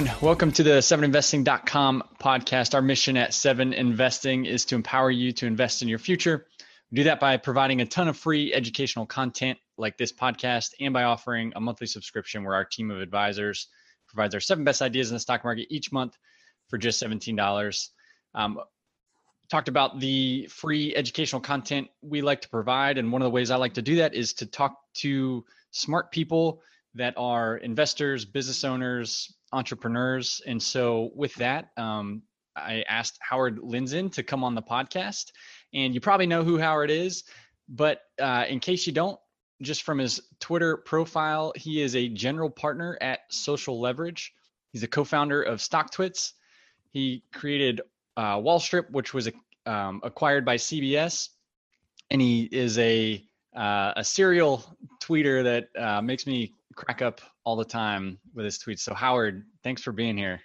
everyone. 0.00 0.24
Welcome 0.24 0.52
to 0.52 0.62
the 0.62 0.78
7investing.com 0.78 2.04
podcast. 2.18 2.74
Our 2.74 2.80
mission 2.80 3.18
at 3.18 3.34
7 3.34 3.74
Investing 3.74 4.46
is 4.46 4.64
to 4.66 4.74
empower 4.74 5.10
you 5.10 5.32
to 5.32 5.46
invest 5.46 5.82
in 5.82 5.88
your 5.88 5.98
future. 5.98 6.46
We 6.90 6.96
do 6.96 7.04
that 7.04 7.20
by 7.20 7.36
providing 7.36 7.82
a 7.82 7.86
ton 7.86 8.08
of 8.08 8.16
free 8.16 8.54
educational 8.54 9.04
content 9.04 9.58
like 9.76 9.98
this 9.98 10.10
podcast 10.10 10.70
and 10.80 10.94
by 10.94 11.02
offering 11.02 11.52
a 11.54 11.60
monthly 11.60 11.86
subscription 11.86 12.44
where 12.44 12.54
our 12.54 12.64
team 12.64 12.90
of 12.90 13.02
advisors 13.02 13.68
provides 14.08 14.34
our 14.34 14.40
seven 14.40 14.64
best 14.64 14.80
ideas 14.80 15.10
in 15.10 15.16
the 15.16 15.20
stock 15.20 15.44
market 15.44 15.66
each 15.68 15.92
month 15.92 16.16
for 16.68 16.78
just 16.78 17.02
$17. 17.02 17.88
Um, 18.34 18.58
talked 19.50 19.68
about 19.68 20.00
the 20.00 20.46
free 20.50 20.96
educational 20.96 21.42
content 21.42 21.88
we 22.00 22.22
like 22.22 22.40
to 22.40 22.48
provide. 22.48 22.96
And 22.96 23.12
one 23.12 23.20
of 23.20 23.26
the 23.26 23.30
ways 23.30 23.50
I 23.50 23.56
like 23.56 23.74
to 23.74 23.82
do 23.82 23.96
that 23.96 24.14
is 24.14 24.32
to 24.34 24.46
talk 24.46 24.78
to 24.94 25.44
smart 25.72 26.10
people 26.10 26.62
that 26.94 27.14
are 27.18 27.58
investors, 27.58 28.24
business 28.24 28.64
owners, 28.64 29.34
entrepreneurs. 29.52 30.40
And 30.46 30.62
so, 30.62 31.10
with 31.14 31.34
that, 31.36 31.70
um, 31.76 32.22
I 32.56 32.84
asked 32.88 33.18
Howard 33.20 33.58
Lindzon 33.58 34.12
to 34.14 34.22
come 34.22 34.44
on 34.44 34.54
the 34.54 34.62
podcast. 34.62 35.32
And 35.72 35.94
you 35.94 36.00
probably 36.00 36.26
know 36.26 36.44
who 36.44 36.58
Howard 36.58 36.90
is, 36.90 37.24
but 37.68 38.00
uh, 38.20 38.44
in 38.48 38.60
case 38.60 38.86
you 38.86 38.92
don't, 38.92 39.18
just 39.62 39.82
from 39.82 39.98
his 39.98 40.20
Twitter 40.40 40.76
profile, 40.78 41.52
he 41.54 41.82
is 41.82 41.94
a 41.94 42.08
general 42.08 42.50
partner 42.50 42.96
at 43.00 43.20
Social 43.30 43.80
Leverage. 43.80 44.32
He's 44.72 44.82
a 44.82 44.88
co 44.88 45.04
founder 45.04 45.42
of 45.42 45.58
StockTwits. 45.58 46.32
He 46.90 47.22
created 47.32 47.82
uh, 48.16 48.38
Wallstrip, 48.38 48.90
which 48.90 49.14
was 49.14 49.28
um, 49.66 50.00
acquired 50.02 50.44
by 50.44 50.56
CBS. 50.56 51.28
And 52.10 52.20
he 52.20 52.42
is 52.50 52.78
a 52.78 53.24
uh, 53.56 53.92
a 53.96 54.04
serial 54.04 54.64
tweeter 55.02 55.42
that 55.42 55.68
uh, 55.80 56.00
makes 56.00 56.26
me 56.26 56.54
crack 56.74 57.02
up 57.02 57.20
all 57.44 57.56
the 57.56 57.64
time 57.64 58.18
with 58.34 58.44
his 58.44 58.58
tweets. 58.58 58.80
So 58.80 58.94
Howard, 58.94 59.44
thanks 59.62 59.82
for 59.82 59.92
being 59.92 60.16
here. 60.16 60.40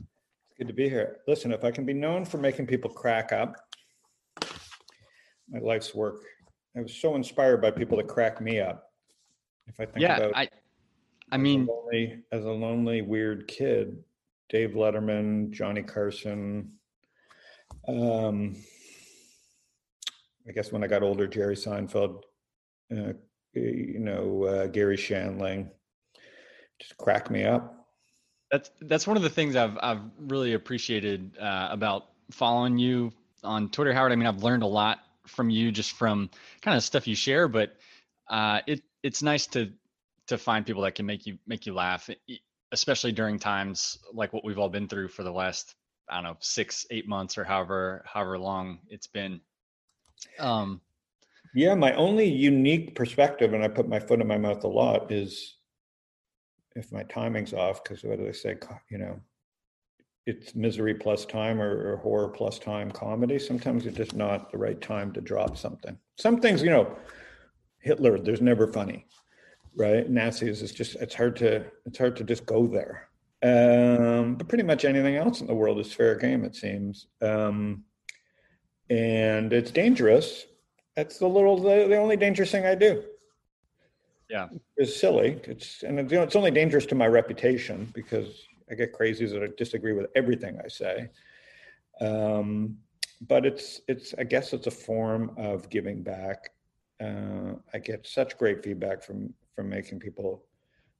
It's 0.00 0.58
good 0.58 0.68
to 0.68 0.74
be 0.74 0.88
here. 0.88 1.18
Listen, 1.26 1.52
if 1.52 1.64
I 1.64 1.70
can 1.70 1.84
be 1.86 1.94
known 1.94 2.24
for 2.24 2.38
making 2.38 2.66
people 2.66 2.90
crack 2.90 3.32
up, 3.32 3.56
my 5.48 5.58
life's 5.60 5.94
work. 5.94 6.22
I 6.76 6.80
was 6.80 6.94
so 6.94 7.14
inspired 7.16 7.60
by 7.60 7.70
people 7.70 7.96
that 7.98 8.08
crack 8.08 8.40
me 8.40 8.60
up. 8.60 8.90
If 9.66 9.78
I 9.80 9.84
think 9.84 10.00
yeah, 10.00 10.16
about 10.16 10.36
I, 10.36 10.48
I 11.30 11.36
mean, 11.36 11.62
as 11.62 11.68
a, 11.68 11.72
lonely, 11.72 12.22
as 12.32 12.44
a 12.44 12.50
lonely, 12.50 13.02
weird 13.02 13.46
kid, 13.48 14.02
Dave 14.48 14.70
Letterman, 14.70 15.50
Johnny 15.50 15.82
Carson. 15.82 16.72
Um, 17.88 18.56
I 20.48 20.52
guess 20.52 20.72
when 20.72 20.82
I 20.82 20.86
got 20.86 21.02
older, 21.02 21.26
Jerry 21.26 21.56
Seinfeld, 21.56 22.22
uh, 22.90 23.12
you 23.54 23.98
know, 24.00 24.44
uh, 24.44 24.66
Garry 24.66 24.96
Shandling, 24.96 25.70
just 26.80 26.96
crack 26.96 27.30
me 27.30 27.44
up. 27.44 27.86
That's 28.50 28.70
that's 28.82 29.06
one 29.06 29.16
of 29.16 29.22
the 29.22 29.30
things 29.30 29.56
I've 29.56 29.78
I've 29.80 30.02
really 30.18 30.52
appreciated 30.54 31.38
uh, 31.38 31.68
about 31.70 32.08
following 32.30 32.78
you 32.78 33.12
on 33.42 33.70
Twitter, 33.70 33.92
Howard. 33.92 34.12
I 34.12 34.16
mean, 34.16 34.26
I've 34.26 34.42
learned 34.42 34.62
a 34.62 34.66
lot 34.66 34.98
from 35.26 35.48
you 35.50 35.70
just 35.70 35.92
from 35.92 36.30
kind 36.60 36.76
of 36.76 36.82
stuff 36.82 37.06
you 37.06 37.14
share, 37.14 37.48
but 37.48 37.76
uh, 38.28 38.60
it 38.66 38.82
it's 39.02 39.22
nice 39.22 39.46
to 39.48 39.72
to 40.26 40.38
find 40.38 40.66
people 40.66 40.82
that 40.82 40.94
can 40.94 41.06
make 41.06 41.26
you 41.26 41.38
make 41.46 41.66
you 41.66 41.74
laugh, 41.74 42.10
especially 42.72 43.12
during 43.12 43.38
times 43.38 43.98
like 44.12 44.32
what 44.32 44.44
we've 44.44 44.58
all 44.58 44.68
been 44.68 44.88
through 44.88 45.08
for 45.08 45.22
the 45.22 45.32
last 45.32 45.74
I 46.08 46.16
don't 46.16 46.24
know 46.24 46.36
six 46.40 46.86
eight 46.90 47.08
months 47.08 47.38
or 47.38 47.44
however 47.44 48.04
however 48.06 48.38
long 48.38 48.80
it's 48.88 49.06
been. 49.06 49.40
Um, 50.38 50.80
yeah, 51.54 51.74
my 51.74 51.92
only 51.94 52.28
unique 52.28 52.94
perspective, 52.94 53.52
and 53.52 53.62
I 53.62 53.68
put 53.68 53.88
my 53.88 54.00
foot 54.00 54.20
in 54.20 54.26
my 54.26 54.38
mouth 54.38 54.64
a 54.64 54.68
lot, 54.68 55.12
is 55.12 55.56
if 56.74 56.90
my 56.90 57.02
timing's 57.04 57.52
off, 57.52 57.84
because 57.84 58.02
what 58.02 58.18
do 58.18 58.24
they 58.24 58.32
say? 58.32 58.56
You 58.90 58.98
know, 58.98 59.20
it's 60.26 60.54
misery 60.54 60.94
plus 60.94 61.26
time 61.26 61.60
or, 61.60 61.92
or, 61.92 61.96
horror 61.96 62.28
plus 62.28 62.58
time 62.58 62.90
comedy. 62.90 63.38
Sometimes 63.38 63.86
it's 63.86 63.96
just 63.96 64.14
not 64.14 64.50
the 64.50 64.58
right 64.58 64.80
time 64.80 65.12
to 65.12 65.20
drop 65.20 65.58
something. 65.58 65.98
Some 66.16 66.40
things, 66.40 66.62
you 66.62 66.70
know, 66.70 66.96
Hitler, 67.80 68.18
there's 68.18 68.40
never 68.40 68.68
funny, 68.68 69.06
right? 69.76 70.08
Nazis, 70.08 70.62
it's 70.62 70.72
just 70.72 70.94
it's 70.96 71.14
hard 71.14 71.36
to 71.36 71.64
it's 71.84 71.98
hard 71.98 72.16
to 72.16 72.24
just 72.24 72.46
go 72.46 72.66
there. 72.66 73.08
Um, 73.42 74.36
but 74.36 74.48
pretty 74.48 74.62
much 74.62 74.84
anything 74.84 75.16
else 75.16 75.40
in 75.40 75.48
the 75.48 75.54
world 75.54 75.80
is 75.80 75.92
fair 75.92 76.14
game, 76.14 76.44
it 76.44 76.54
seems. 76.54 77.08
Um, 77.20 77.84
and 78.90 79.52
it's 79.52 79.70
dangerous 79.70 80.46
that's 80.96 81.18
the 81.18 81.28
little 81.28 81.58
the, 81.58 81.86
the 81.88 81.96
only 81.96 82.16
dangerous 82.16 82.50
thing 82.50 82.66
I 82.66 82.74
do. 82.74 83.02
Yeah, 84.28 84.48
it's 84.76 84.98
silly. 84.98 85.40
It's 85.44 85.82
and 85.82 85.98
it's, 85.98 86.12
you 86.12 86.18
know, 86.18 86.24
it's 86.24 86.36
only 86.36 86.50
dangerous 86.50 86.86
to 86.86 86.94
my 86.94 87.06
reputation 87.06 87.90
because 87.94 88.46
I 88.70 88.74
get 88.74 88.94
crazies 88.94 89.30
that 89.38 89.56
disagree 89.56 89.92
with 89.92 90.06
everything 90.14 90.58
I 90.62 90.68
say. 90.68 91.10
Um, 92.00 92.78
but 93.26 93.46
it's 93.46 93.80
it's 93.88 94.14
I 94.18 94.24
guess 94.24 94.52
it's 94.52 94.66
a 94.66 94.70
form 94.70 95.32
of 95.36 95.68
giving 95.70 96.02
back. 96.02 96.50
Uh, 97.00 97.54
I 97.74 97.78
get 97.78 98.06
such 98.06 98.38
great 98.38 98.62
feedback 98.62 99.02
from 99.02 99.32
from 99.54 99.68
making 99.68 100.00
people 100.00 100.44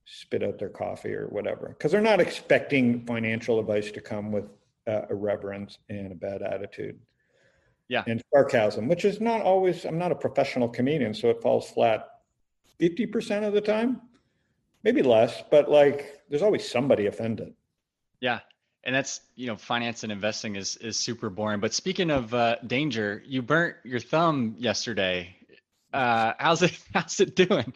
spit 0.04 0.43
out 0.43 0.59
their 0.59 0.69
coffee 0.69 1.14
or 1.14 1.26
whatever 1.28 1.69
because 1.69 1.93
they're 1.93 2.00
not 2.00 2.20
expecting 2.20 3.06
financial 3.06 3.60
advice 3.60 3.91
to 3.93 4.00
come 4.00 4.32
with 4.32 4.44
uh, 4.88 5.03
irreverence 5.10 5.78
and 5.88 6.12
a 6.12 6.14
bad 6.14 6.43
attitude 6.43 6.99
yeah. 7.93 8.05
and 8.07 8.23
sarcasm 8.33 8.89
which 8.89 9.05
is 9.05 9.21
not 9.21 9.43
always 9.43 9.85
i'm 9.85 9.99
not 9.99 10.11
a 10.11 10.15
professional 10.15 10.69
comedian 10.69 11.13
so 11.13 11.29
it 11.29 11.43
falls 11.43 11.71
flat 11.71 12.09
50% 12.81 13.47
of 13.47 13.53
the 13.53 13.61
time 13.61 14.01
maybe 14.83 15.03
less 15.03 15.43
but 15.51 15.71
like 15.71 16.23
there's 16.29 16.43
always 16.43 16.69
somebody 16.69 17.07
offended. 17.07 17.53
Yeah 18.21 18.41
and 18.85 18.95
that's 18.95 19.21
you 19.37 19.47
know 19.47 19.57
finance 19.57 20.03
and 20.03 20.11
investing 20.11 20.57
is 20.57 20.77
is 20.77 20.97
super 20.99 21.29
boring 21.31 21.61
but 21.61 21.75
speaking 21.75 22.11
of 22.11 22.33
uh, 22.35 22.57
danger 22.67 23.23
you 23.27 23.43
burnt 23.43 23.77
your 23.85 24.01
thumb 24.01 24.55
yesterday. 24.59 25.37
Uh, 25.93 26.33
how's 26.39 26.63
it 26.63 26.79
how's 26.95 27.21
it 27.21 27.37
doing? 27.37 27.73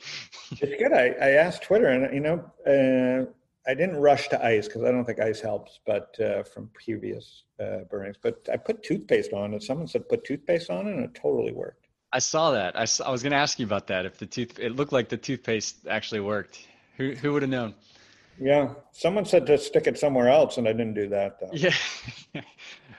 It's 0.53 0.83
good. 0.83 0.93
I 0.93 1.15
i 1.21 1.31
asked 1.33 1.63
twitter 1.63 1.89
and 1.89 2.13
you 2.15 2.21
know 2.21 2.39
uh, 2.67 3.31
I 3.69 3.75
didn't 3.75 3.97
rush 3.97 4.29
to 4.29 4.45
ice 4.45 4.67
because 4.67 4.85
I 4.85 4.93
don't 4.93 5.05
think 5.05 5.21
ice 5.21 5.41
helps, 5.41 5.81
but 5.85 6.19
uh, 6.21 6.45
from 6.45 6.71
previous 6.73 7.45
uh, 7.61 7.81
burnings. 7.91 8.17
But 8.21 8.49
I 8.53 8.57
put 8.57 8.83
toothpaste 8.83 9.33
on 9.33 9.55
it. 9.55 9.63
Someone 9.63 9.89
said 9.89 10.09
put 10.09 10.25
toothpaste 10.25 10.71
on 10.71 10.87
it, 10.87 10.95
and 10.95 11.05
it 11.05 11.15
totally 11.15 11.53
worked. 11.53 11.87
I 12.13 12.21
saw 12.21 12.53
that. 12.53 12.79
I, 12.79 12.85
saw, 12.85 13.09
I 13.09 13.11
was 13.11 13.23
going 13.23 13.33
to 13.33 13.39
ask 13.39 13.59
you 13.59 13.67
about 13.67 13.89
that. 13.89 14.07
If 14.07 14.19
the 14.19 14.27
tooth, 14.27 14.59
it 14.59 14.77
looked 14.77 14.93
like 14.93 15.09
the 15.09 15.17
toothpaste 15.17 15.87
actually 15.89 16.21
worked. 16.21 16.67
Who 16.97 17.13
who 17.13 17.33
would 17.33 17.43
have 17.43 17.51
known? 17.51 17.75
Yeah, 18.39 18.75
someone 18.93 19.25
said 19.25 19.47
to 19.47 19.59
stick 19.59 19.87
it 19.87 19.99
somewhere 19.99 20.29
else, 20.29 20.59
and 20.59 20.69
I 20.69 20.73
didn't 20.73 20.95
do 20.95 21.09
that. 21.09 21.41
Though. 21.41 21.51
Yeah, 21.53 21.75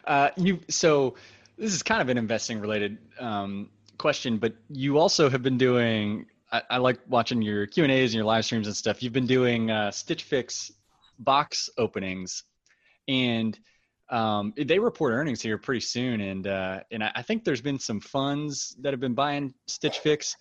uh, 0.06 0.30
you. 0.36 0.60
So 0.68 1.16
this 1.58 1.74
is 1.74 1.82
kind 1.82 2.02
of 2.02 2.10
an 2.10 2.18
investing 2.18 2.60
related 2.60 2.98
um, 3.20 3.70
question, 3.98 4.38
but 4.38 4.54
you 4.70 4.98
also 4.98 5.30
have 5.30 5.44
been 5.44 5.58
doing 5.58 6.26
I, 6.52 6.62
I, 6.69 6.78
like 6.78 7.00
watching 7.08 7.41
your 7.41 7.66
Q 7.68 7.84
and 7.84 7.91
A's 7.91 8.12
and 8.12 8.16
your 8.16 8.25
live 8.25 8.46
streams 8.46 8.68
and 8.68 8.75
stuff. 8.75 9.03
You've 9.03 9.13
been 9.13 9.28
doing 9.28 9.69
uh, 9.69 9.91
Stitch 9.91 10.24
Fix 10.24 10.72
box 11.19 11.69
openings, 11.78 12.44
and 13.08 13.58
um, 14.09 14.53
they 14.57 14.80
report 14.80 15.13
earnings 15.13 15.41
here 15.41 15.57
pretty 15.57 15.81
soon. 15.81 16.22
And 16.22 16.47
uh, 16.47 16.81
and 16.91 17.03
I, 17.03 17.12
I 17.16 17.22
think 17.22 17.44
there's 17.44 17.62
been 17.62 17.80
some 17.80 18.00
funds 18.00 18.75
that 18.81 18.94
have 18.94 19.00
been 19.00 19.13
buying 19.13 19.53
Stitch 19.68 20.00
Fix. 20.00 20.36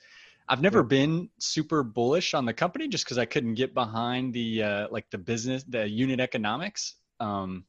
I've 0.49 0.63
never 0.63 0.85
been 0.85 1.29
super 1.39 1.83
bullish 1.83 2.33
on 2.33 2.45
the 2.45 2.55
company 2.55 2.87
just 2.87 3.05
because 3.05 3.19
I 3.19 3.25
couldn't 3.25 3.55
get 3.55 3.75
behind 3.75 4.33
the 4.33 4.63
uh, 4.63 4.89
like 4.91 5.11
the 5.11 5.19
business, 5.19 5.65
the 5.65 5.89
unit 5.89 6.21
economics. 6.21 6.95
Um, 7.19 7.65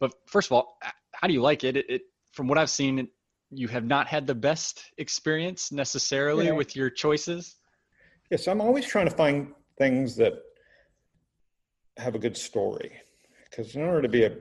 but 0.00 0.14
first 0.26 0.48
of 0.48 0.52
all, 0.52 0.78
how 1.12 1.28
do 1.28 1.34
you 1.34 1.42
like 1.42 1.64
it? 1.64 1.76
It, 1.76 1.86
it 1.90 2.02
from 2.32 2.48
what 2.48 2.56
I've 2.56 2.70
seen, 2.70 3.08
you 3.50 3.68
have 3.68 3.84
not 3.84 4.06
had 4.06 4.26
the 4.26 4.34
best 4.34 4.82
experience 4.98 5.70
necessarily 5.70 6.46
yeah. 6.46 6.52
with 6.52 6.74
your 6.74 6.90
choices. 6.90 7.56
Yes, 8.30 8.48
I'm 8.48 8.60
always 8.60 8.86
trying 8.86 9.08
to 9.08 9.14
find 9.14 9.52
things 9.76 10.16
that 10.16 10.34
have 11.96 12.14
a 12.14 12.18
good 12.18 12.36
story. 12.36 12.92
Because 13.50 13.76
in 13.76 13.82
order 13.82 14.02
to 14.02 14.08
be 14.08 14.24
a 14.24 14.36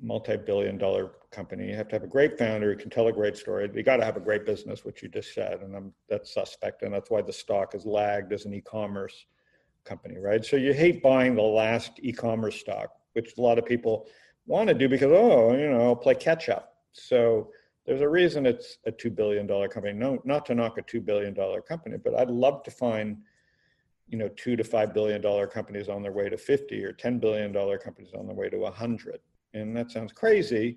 multi-billion 0.00 0.78
dollar 0.78 1.12
company, 1.30 1.68
you 1.68 1.76
have 1.76 1.88
to 1.88 1.94
have 1.94 2.02
a 2.02 2.08
great 2.08 2.38
founder 2.38 2.72
who 2.72 2.78
can 2.78 2.90
tell 2.90 3.08
a 3.08 3.12
great 3.12 3.36
story. 3.36 3.70
You 3.72 3.82
got 3.82 3.98
to 3.98 4.04
have 4.04 4.16
a 4.16 4.20
great 4.20 4.46
business, 4.46 4.84
which 4.84 5.02
you 5.02 5.08
just 5.08 5.34
said, 5.34 5.60
and 5.60 5.76
I'm, 5.76 5.92
that's 6.08 6.32
suspect, 6.32 6.82
and 6.82 6.92
that's 6.92 7.10
why 7.10 7.22
the 7.22 7.32
stock 7.32 7.74
is 7.74 7.84
lagged 7.84 8.32
as 8.32 8.46
an 8.46 8.54
e-commerce 8.54 9.26
company, 9.84 10.18
right? 10.18 10.44
So 10.44 10.56
you 10.56 10.72
hate 10.72 11.02
buying 11.02 11.34
the 11.34 11.42
last 11.42 11.92
e-commerce 12.00 12.58
stock, 12.58 12.90
which 13.12 13.36
a 13.38 13.40
lot 13.40 13.58
of 13.58 13.64
people 13.64 14.08
want 14.46 14.68
to 14.68 14.74
do 14.74 14.88
because 14.88 15.12
oh, 15.12 15.52
you 15.52 15.70
know, 15.70 15.94
play 15.94 16.14
catch 16.14 16.48
up. 16.48 16.74
So 16.92 17.50
there's 17.86 18.00
a 18.00 18.08
reason 18.08 18.46
it's 18.46 18.78
a 18.84 18.90
two 18.90 19.10
billion 19.10 19.46
dollar 19.46 19.68
company. 19.68 19.94
No, 19.94 20.20
not 20.24 20.44
to 20.46 20.54
knock 20.54 20.76
a 20.78 20.82
two 20.82 21.00
billion 21.00 21.32
dollar 21.34 21.60
company, 21.60 21.96
but 21.96 22.14
I'd 22.14 22.30
love 22.30 22.62
to 22.64 22.70
find, 22.70 23.18
you 24.08 24.18
know, 24.18 24.28
two 24.36 24.56
to 24.56 24.64
five 24.64 24.92
billion 24.92 25.20
dollar 25.20 25.46
companies 25.46 25.88
on 25.88 26.02
their 26.02 26.12
way 26.12 26.28
to 26.28 26.36
50 26.36 26.84
or 26.84 26.92
10 26.92 27.18
billion 27.18 27.52
dollar 27.52 27.78
companies 27.78 28.12
on 28.14 28.26
their 28.26 28.34
way 28.34 28.48
to 28.48 28.58
100. 28.58 29.20
And 29.54 29.76
that 29.76 29.90
sounds 29.90 30.12
crazy, 30.12 30.76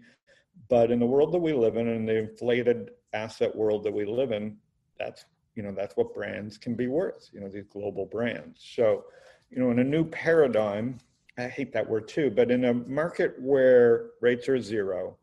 but 0.70 0.92
in 0.92 1.00
the 1.00 1.06
world 1.06 1.34
that 1.34 1.40
we 1.40 1.54
live 1.54 1.78
in, 1.78 1.88
in 1.88 2.06
the 2.06 2.18
inflated 2.18 2.92
asset 3.14 3.56
world 3.56 3.84
that 3.84 3.94
we 3.94 4.06
live 4.06 4.32
in, 4.32 4.56
that's 4.98 5.26
you 5.56 5.64
know 5.64 5.72
that's 5.72 5.98
what 5.98 6.14
brands 6.14 6.58
can 6.58 6.76
be 6.76 6.88
worth. 6.88 7.30
You 7.34 7.42
know, 7.42 7.50
these 7.50 7.66
global 7.70 8.06
brands. 8.06 8.62
So, 8.76 9.06
you 9.50 9.60
know, 9.60 9.72
in 9.72 9.80
a 9.80 9.84
new 9.84 10.06
paradigm, 10.06 11.00
I 11.40 11.48
hate 11.48 11.74
that 11.74 11.90
word 11.90 12.08
too, 12.08 12.30
but 12.30 12.52
in 12.52 12.66
a 12.66 12.74
market 12.74 13.34
where 13.42 14.12
rates 14.22 14.48
are 14.48 14.62
zero 14.62 15.18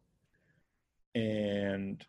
and 1.17 2.07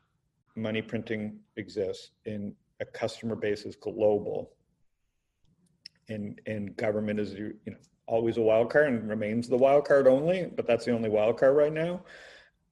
money 0.56 0.82
printing 0.82 1.40
exists 1.56 2.12
and 2.26 2.54
a 2.80 2.86
customer 2.86 3.36
base 3.36 3.66
is 3.66 3.76
global 3.76 4.52
and 6.10 6.40
and 6.46 6.76
government 6.78 7.20
is 7.20 7.34
you 7.34 7.56
know 7.66 7.78
always 8.08 8.38
a 8.38 8.42
wild 8.42 8.70
card 8.70 8.88
and 8.88 9.10
remains 9.10 9.48
the 9.48 9.58
wild 9.58 9.86
card 9.86 10.08
only, 10.08 10.50
but 10.56 10.66
that's 10.66 10.86
the 10.86 10.92
only 10.92 11.10
wild 11.10 11.38
card 11.38 11.56
right 11.56 11.74
now. 11.74 12.02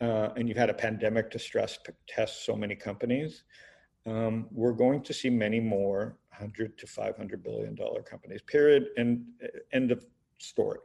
Uh, 0.02 0.30
and 0.36 0.48
you've 0.48 0.58
had 0.58 0.70
a 0.70 0.74
pandemic 0.74 1.30
to 1.30 1.40
stress 1.40 1.78
test 2.08 2.46
so 2.46 2.56
many 2.56 2.76
companies. 2.76 3.44
Um, 4.06 4.48
we're 4.52 4.74
going 4.74 5.02
to 5.04 5.14
see 5.14 5.30
many 5.30 5.60
more 5.60 6.18
100 6.38 6.78
to 6.78 6.88
500 6.88 7.44
billion 7.44 7.76
dollar 7.76 8.02
companies. 8.02 8.42
Period. 8.42 8.88
And 8.98 9.26
end 9.74 9.92
of 9.92 10.06
story. 10.38 10.80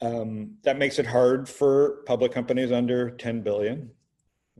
Um, 0.00 0.56
that 0.62 0.78
makes 0.78 0.98
it 0.98 1.06
hard 1.06 1.48
for 1.48 2.02
public 2.06 2.32
companies 2.32 2.72
under 2.72 3.10
10 3.10 3.42
billion 3.42 3.90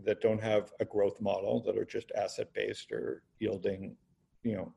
that 0.03 0.21
don't 0.21 0.43
have 0.43 0.73
a 0.81 0.85
growth 0.85 1.21
model 1.21 1.63
that 1.65 1.79
are 1.79 1.85
just 1.85 2.11
asset 2.17 2.53
based 2.53 2.91
or 2.91 3.23
yielding, 3.39 3.97
you 4.43 4.57
know, 4.57 4.73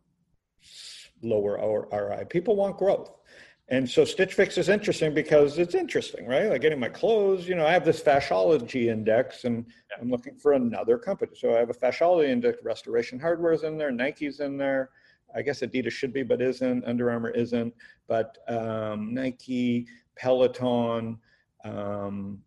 lower 1.23 1.57
ROI. 1.57 2.25
People 2.29 2.55
want 2.55 2.77
growth. 2.77 3.11
And 3.69 3.89
so 3.89 4.05
Stitch 4.05 4.33
Fix 4.33 4.57
is 4.57 4.69
interesting 4.69 5.13
because 5.13 5.57
it's 5.57 5.75
interesting, 5.75 6.25
right? 6.25 6.49
Like 6.49 6.61
getting 6.61 6.79
my 6.79 6.87
clothes, 6.87 7.49
you 7.49 7.55
know, 7.55 7.65
I 7.65 7.73
have 7.73 7.83
this 7.83 8.01
Fashology 8.01 8.85
index 8.87 9.43
and 9.43 9.65
yeah. 9.67 9.97
I'm 10.01 10.09
looking 10.09 10.37
for 10.37 10.53
another 10.53 10.97
company. 10.97 11.33
So 11.35 11.53
I 11.53 11.59
have 11.59 11.69
a 11.69 11.73
Fashology 11.73 12.29
index, 12.29 12.59
Restoration 12.63 13.19
Hardware 13.19 13.51
is 13.51 13.63
in 13.63 13.77
there, 13.77 13.91
Nike's 13.91 14.39
in 14.39 14.57
there. 14.57 14.91
I 15.35 15.41
guess 15.41 15.59
Adidas 15.59 15.91
should 15.91 16.13
be, 16.13 16.23
but 16.23 16.41
isn't. 16.41 16.85
Under 16.85 17.11
Armour 17.11 17.31
isn't. 17.31 17.73
But 18.07 18.37
um, 18.47 19.13
Nike, 19.13 19.87
Peloton, 20.15 21.19
um, 21.65 22.39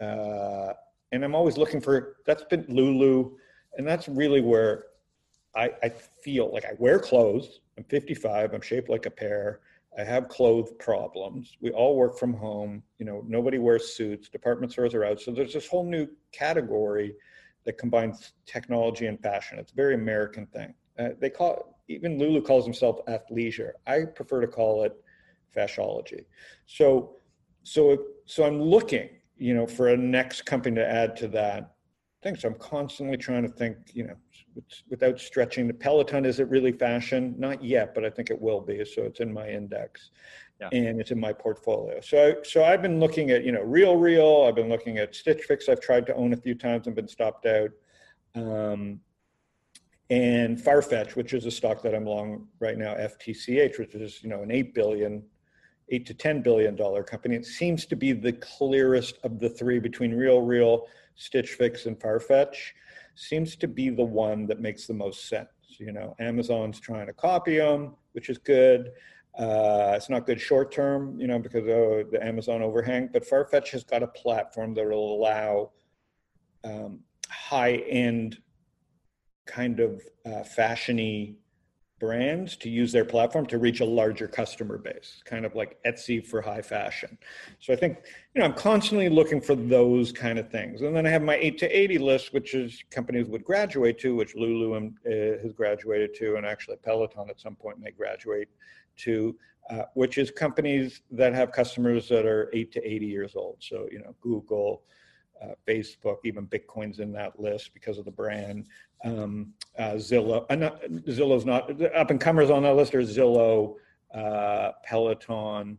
uh, 0.00 0.72
and 1.12 1.24
I'm 1.24 1.34
always 1.34 1.56
looking 1.56 1.80
for, 1.80 2.16
that's 2.26 2.44
been 2.44 2.64
Lulu. 2.68 3.36
And 3.76 3.86
that's 3.86 4.08
really 4.08 4.40
where 4.40 4.84
I, 5.56 5.70
I 5.82 5.88
feel 5.88 6.52
like 6.52 6.64
I 6.64 6.72
wear 6.78 6.98
clothes. 6.98 7.60
I'm 7.76 7.84
55, 7.84 8.54
I'm 8.54 8.60
shaped 8.60 8.88
like 8.88 9.06
a 9.06 9.10
pear 9.10 9.60
I 9.96 10.02
have 10.02 10.28
clothes 10.28 10.72
problems. 10.78 11.56
We 11.60 11.70
all 11.70 11.96
work 11.96 12.18
from 12.18 12.34
home. 12.34 12.82
You 12.98 13.06
know, 13.06 13.24
nobody 13.26 13.58
wears 13.58 13.94
suits. 13.94 14.28
Department 14.28 14.72
stores 14.72 14.94
are 14.94 15.04
out. 15.04 15.20
So 15.20 15.30
there's 15.30 15.52
this 15.52 15.68
whole 15.68 15.84
new 15.84 16.08
category 16.32 17.14
that 17.64 17.78
combines 17.78 18.32
technology 18.44 19.06
and 19.06 19.20
fashion. 19.20 19.58
It's 19.58 19.72
a 19.72 19.74
very 19.74 19.94
American 19.94 20.46
thing. 20.46 20.74
Uh, 20.98 21.10
they 21.20 21.30
call 21.30 21.78
even 21.88 22.18
Lulu 22.18 22.42
calls 22.42 22.64
himself 22.64 22.98
athleisure. 23.06 23.72
I 23.86 24.04
prefer 24.04 24.40
to 24.40 24.46
call 24.46 24.84
it 24.84 24.96
fashology. 25.54 26.24
So, 26.66 27.16
so, 27.62 27.98
so 28.24 28.44
I'm 28.44 28.60
looking, 28.60 29.10
you 29.36 29.54
know, 29.54 29.66
for 29.66 29.88
a 29.88 29.96
next 29.96 30.42
company 30.42 30.76
to 30.76 30.86
add 30.86 31.16
to 31.16 31.28
that 31.28 31.74
thing. 32.22 32.36
So 32.36 32.48
I'm 32.48 32.54
constantly 32.54 33.16
trying 33.16 33.42
to 33.42 33.48
think, 33.48 33.76
you 33.92 34.06
know, 34.06 34.14
without 34.88 35.20
stretching 35.20 35.66
the 35.66 35.74
Peloton, 35.74 36.24
is 36.24 36.40
it 36.40 36.48
really 36.48 36.72
fashion? 36.72 37.34
Not 37.38 37.62
yet, 37.62 37.94
but 37.94 38.04
I 38.04 38.10
think 38.10 38.30
it 38.30 38.40
will 38.40 38.60
be. 38.60 38.84
So 38.84 39.02
it's 39.02 39.20
in 39.20 39.32
my 39.32 39.48
index 39.48 40.10
yeah. 40.60 40.68
and 40.72 41.00
it's 41.00 41.10
in 41.10 41.20
my 41.20 41.32
portfolio. 41.32 42.00
So, 42.00 42.36
so 42.42 42.64
I've 42.64 42.82
been 42.82 43.00
looking 43.00 43.30
at, 43.30 43.44
you 43.44 43.52
know, 43.52 43.62
Real 43.62 43.96
Real. 43.96 44.46
I've 44.48 44.54
been 44.54 44.68
looking 44.68 44.98
at 44.98 45.14
Stitch 45.14 45.42
Fix. 45.42 45.68
I've 45.68 45.80
tried 45.80 46.06
to 46.06 46.14
own 46.14 46.32
a 46.32 46.36
few 46.36 46.54
times 46.54 46.86
and 46.86 46.96
been 46.96 47.08
stopped 47.08 47.46
out. 47.46 47.70
Um, 48.34 49.00
and 50.10 50.58
Farfetch, 50.58 51.16
which 51.16 51.32
is 51.32 51.46
a 51.46 51.50
stock 51.50 51.82
that 51.82 51.94
I'm 51.94 52.04
long 52.04 52.46
right 52.60 52.76
now, 52.76 52.94
FTCH, 52.94 53.78
which 53.78 53.94
is, 53.94 54.22
you 54.22 54.28
know, 54.28 54.42
an 54.42 54.50
8 54.50 54.74
billion 54.74 55.22
eight 55.90 56.06
to 56.06 56.14
ten 56.14 56.42
billion 56.42 56.76
dollar 56.76 57.02
company. 57.02 57.36
It 57.36 57.46
seems 57.46 57.86
to 57.86 57.96
be 57.96 58.12
the 58.12 58.32
clearest 58.32 59.18
of 59.22 59.38
the 59.38 59.48
three 59.48 59.78
between 59.78 60.14
Real 60.14 60.40
Real, 60.40 60.86
Stitch 61.16 61.50
Fix, 61.50 61.86
and 61.86 61.98
Farfetch. 61.98 62.56
Seems 63.14 63.56
to 63.56 63.68
be 63.68 63.90
the 63.90 64.04
one 64.04 64.46
that 64.46 64.60
makes 64.60 64.86
the 64.86 64.94
most 64.94 65.28
sense. 65.28 65.48
You 65.78 65.92
know, 65.92 66.16
Amazon's 66.18 66.80
trying 66.80 67.06
to 67.06 67.12
copy 67.12 67.58
them, 67.58 67.94
which 68.12 68.28
is 68.28 68.38
good. 68.38 68.90
Uh, 69.36 69.94
it's 69.96 70.08
not 70.08 70.26
good 70.26 70.40
short 70.40 70.72
term, 70.72 71.18
you 71.20 71.26
know, 71.26 71.38
because 71.38 71.62
of 71.62 72.10
the 72.12 72.18
Amazon 72.22 72.62
overhang. 72.62 73.10
But 73.12 73.28
Farfetch 73.28 73.68
has 73.70 73.82
got 73.82 74.02
a 74.02 74.06
platform 74.06 74.74
that 74.74 74.88
will 74.88 75.14
allow 75.16 75.72
um, 76.62 77.00
high 77.28 77.76
end, 77.88 78.38
kind 79.46 79.80
of 79.80 80.02
uh, 80.24 80.44
fashiony 80.56 81.36
brands 82.00 82.56
to 82.56 82.68
use 82.68 82.92
their 82.92 83.04
platform 83.04 83.46
to 83.46 83.58
reach 83.58 83.80
a 83.80 83.84
larger 83.84 84.26
customer 84.26 84.78
base, 84.78 85.22
kind 85.24 85.46
of 85.46 85.54
like 85.54 85.78
Etsy 85.86 86.24
for 86.24 86.42
high 86.42 86.62
fashion. 86.62 87.16
So 87.60 87.72
I 87.72 87.76
think, 87.76 87.98
you 88.34 88.40
know, 88.40 88.46
I'm 88.46 88.54
constantly 88.54 89.08
looking 89.08 89.40
for 89.40 89.54
those 89.54 90.10
kind 90.12 90.38
of 90.38 90.50
things. 90.50 90.82
And 90.82 90.94
then 90.94 91.06
I 91.06 91.10
have 91.10 91.22
my 91.22 91.36
8 91.36 91.58
to 91.58 91.68
80 91.78 91.98
list, 91.98 92.32
which 92.32 92.54
is 92.54 92.82
companies 92.90 93.28
would 93.28 93.44
graduate 93.44 93.98
to, 94.00 94.14
which 94.14 94.34
Lulu 94.34 94.74
uh, 94.76 94.80
has 95.42 95.52
graduated 95.52 96.14
to, 96.16 96.36
and 96.36 96.44
actually 96.44 96.76
Peloton 96.76 97.30
at 97.30 97.40
some 97.40 97.54
point 97.54 97.78
may 97.78 97.92
graduate 97.92 98.48
to, 98.96 99.36
uh, 99.70 99.82
which 99.94 100.18
is 100.18 100.30
companies 100.30 101.02
that 101.10 101.32
have 101.32 101.52
customers 101.52 102.08
that 102.08 102.26
are 102.26 102.50
8 102.52 102.72
to 102.72 102.82
80 102.86 103.06
years 103.06 103.36
old. 103.36 103.56
So, 103.60 103.86
you 103.90 104.00
know, 104.00 104.14
Google, 104.20 104.82
uh, 105.42 105.54
Facebook, 105.66 106.18
even 106.24 106.46
Bitcoin's 106.46 107.00
in 107.00 107.12
that 107.12 107.38
list 107.38 107.74
because 107.74 107.98
of 107.98 108.04
the 108.04 108.10
brand. 108.10 108.66
Um, 109.04 109.52
uh, 109.78 109.92
Zillow, 109.92 110.46
uh, 110.48 110.54
not, 110.54 110.82
Zillow's 110.82 111.44
not 111.44 111.70
up 111.94 112.10
and 112.10 112.20
comers 112.20 112.50
on 112.50 112.62
that 112.62 112.76
list 112.76 112.94
are 112.94 113.02
Zillow, 113.02 113.74
uh, 114.14 114.72
Peloton, 114.84 115.78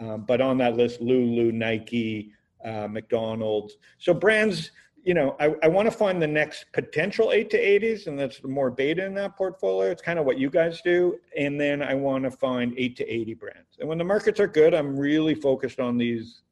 um, 0.00 0.24
but 0.26 0.40
on 0.40 0.58
that 0.58 0.76
list, 0.76 1.00
Lulu, 1.00 1.52
Nike, 1.52 2.32
uh, 2.64 2.88
McDonald's. 2.88 3.76
So 3.98 4.12
brands, 4.12 4.72
you 5.04 5.14
know, 5.14 5.36
I, 5.38 5.54
I 5.62 5.68
want 5.68 5.86
to 5.86 5.96
find 5.96 6.20
the 6.20 6.26
next 6.26 6.66
potential 6.72 7.30
eight 7.32 7.48
to 7.50 7.58
80s, 7.58 8.08
and 8.08 8.18
that's 8.18 8.42
more 8.42 8.70
beta 8.70 9.04
in 9.04 9.14
that 9.14 9.36
portfolio. 9.36 9.90
It's 9.90 10.02
kind 10.02 10.18
of 10.18 10.26
what 10.26 10.38
you 10.38 10.50
guys 10.50 10.80
do. 10.82 11.16
And 11.38 11.60
then 11.60 11.80
I 11.80 11.94
want 11.94 12.24
to 12.24 12.30
find 12.30 12.74
eight 12.76 12.96
to 12.96 13.08
80 13.08 13.34
brands. 13.34 13.78
And 13.78 13.88
when 13.88 13.98
the 13.98 14.04
markets 14.04 14.40
are 14.40 14.48
good, 14.48 14.74
I'm 14.74 14.98
really 14.98 15.34
focused 15.34 15.78
on 15.78 15.96
these 15.96 16.42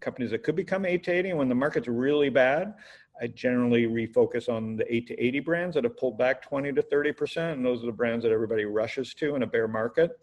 companies 0.00 0.30
that 0.30 0.42
could 0.42 0.56
become 0.56 0.84
8 0.84 1.02
to 1.04 1.12
80. 1.12 1.30
And 1.30 1.38
when 1.38 1.48
the 1.48 1.54
market's 1.54 1.88
really 1.88 2.28
bad, 2.28 2.74
I 3.20 3.26
generally 3.26 3.86
refocus 3.86 4.48
on 4.48 4.76
the 4.76 4.92
8 4.92 5.06
to 5.08 5.22
80 5.22 5.40
brands 5.40 5.74
that 5.74 5.84
have 5.84 5.96
pulled 5.96 6.16
back 6.16 6.42
20 6.42 6.72
to 6.72 6.82
30%. 6.82 7.52
And 7.52 7.64
those 7.64 7.82
are 7.82 7.86
the 7.86 7.92
brands 7.92 8.24
that 8.24 8.32
everybody 8.32 8.64
rushes 8.64 9.14
to 9.14 9.36
in 9.36 9.42
a 9.42 9.46
bear 9.46 9.68
market. 9.68 10.18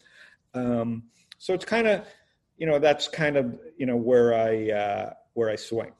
Um, 0.53 1.03
so 1.37 1.53
it's 1.53 1.65
kind 1.65 1.87
of, 1.87 2.05
you 2.57 2.65
know, 2.65 2.79
that's 2.79 3.07
kind 3.07 3.37
of, 3.37 3.59
you 3.77 3.85
know, 3.85 3.95
where 3.95 4.33
I, 4.33 4.71
uh, 4.71 5.13
where 5.33 5.49
I 5.49 5.55
swing. 5.55 5.91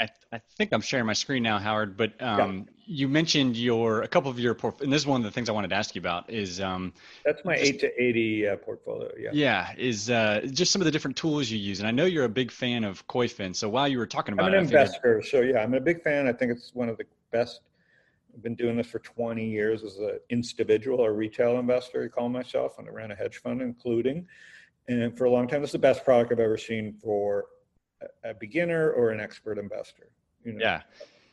I, 0.00 0.08
I 0.32 0.40
think 0.56 0.72
I'm 0.72 0.80
sharing 0.80 1.06
my 1.06 1.12
screen 1.12 1.42
now, 1.42 1.58
Howard, 1.58 1.96
but 1.96 2.20
um, 2.22 2.38
yeah. 2.58 2.62
you 2.86 3.08
mentioned 3.08 3.56
your, 3.56 4.02
a 4.02 4.08
couple 4.08 4.30
of 4.30 4.38
your, 4.38 4.56
and 4.80 4.92
this 4.92 5.02
is 5.02 5.06
one 5.06 5.20
of 5.20 5.24
the 5.24 5.30
things 5.30 5.48
I 5.48 5.52
wanted 5.52 5.68
to 5.68 5.76
ask 5.76 5.94
you 5.94 6.00
about 6.00 6.30
is. 6.30 6.60
Um, 6.60 6.92
That's 7.24 7.44
my 7.44 7.56
just, 7.56 7.72
8 7.72 7.80
to 7.80 8.02
80 8.02 8.48
uh, 8.48 8.56
portfolio, 8.56 9.10
yeah. 9.18 9.30
Yeah, 9.32 9.74
is 9.76 10.08
uh, 10.08 10.46
just 10.52 10.72
some 10.72 10.80
of 10.80 10.86
the 10.86 10.92
different 10.92 11.16
tools 11.16 11.50
you 11.50 11.58
use. 11.58 11.80
And 11.80 11.88
I 11.88 11.90
know 11.90 12.04
you're 12.04 12.24
a 12.24 12.28
big 12.28 12.52
fan 12.52 12.84
of 12.84 13.06
Koyfin. 13.08 13.56
So 13.56 13.68
while 13.68 13.88
you 13.88 13.98
were 13.98 14.06
talking 14.06 14.34
about 14.34 14.46
I'm 14.46 14.54
an 14.54 14.60
it, 14.60 14.62
investor. 14.62 15.22
So 15.22 15.40
yeah, 15.40 15.58
I'm 15.58 15.74
a 15.74 15.80
big 15.80 16.02
fan. 16.02 16.28
I 16.28 16.32
think 16.32 16.52
it's 16.52 16.74
one 16.74 16.88
of 16.88 16.96
the 16.96 17.04
best. 17.32 17.60
I've 18.32 18.42
been 18.42 18.54
doing 18.54 18.76
this 18.76 18.86
for 18.86 19.00
20 19.00 19.44
years 19.44 19.82
as 19.82 19.96
an 19.96 20.20
individual 20.30 21.00
or 21.00 21.12
retail 21.12 21.58
investor, 21.58 22.04
I 22.04 22.08
call 22.08 22.28
myself, 22.28 22.78
and 22.78 22.86
I 22.86 22.92
ran 22.92 23.10
a 23.10 23.16
hedge 23.16 23.38
fund, 23.38 23.60
including. 23.60 24.28
And 24.86 25.18
for 25.18 25.24
a 25.24 25.30
long 25.30 25.48
time, 25.48 25.60
this 25.60 25.70
is 25.70 25.72
the 25.72 25.78
best 25.80 26.04
product 26.04 26.30
I've 26.30 26.38
ever 26.38 26.56
seen 26.56 26.94
for 27.02 27.46
a 28.24 28.34
beginner 28.34 28.90
or 28.90 29.10
an 29.10 29.20
expert 29.20 29.58
investor. 29.58 30.08
You 30.44 30.52
know, 30.52 30.58
yeah. 30.60 30.82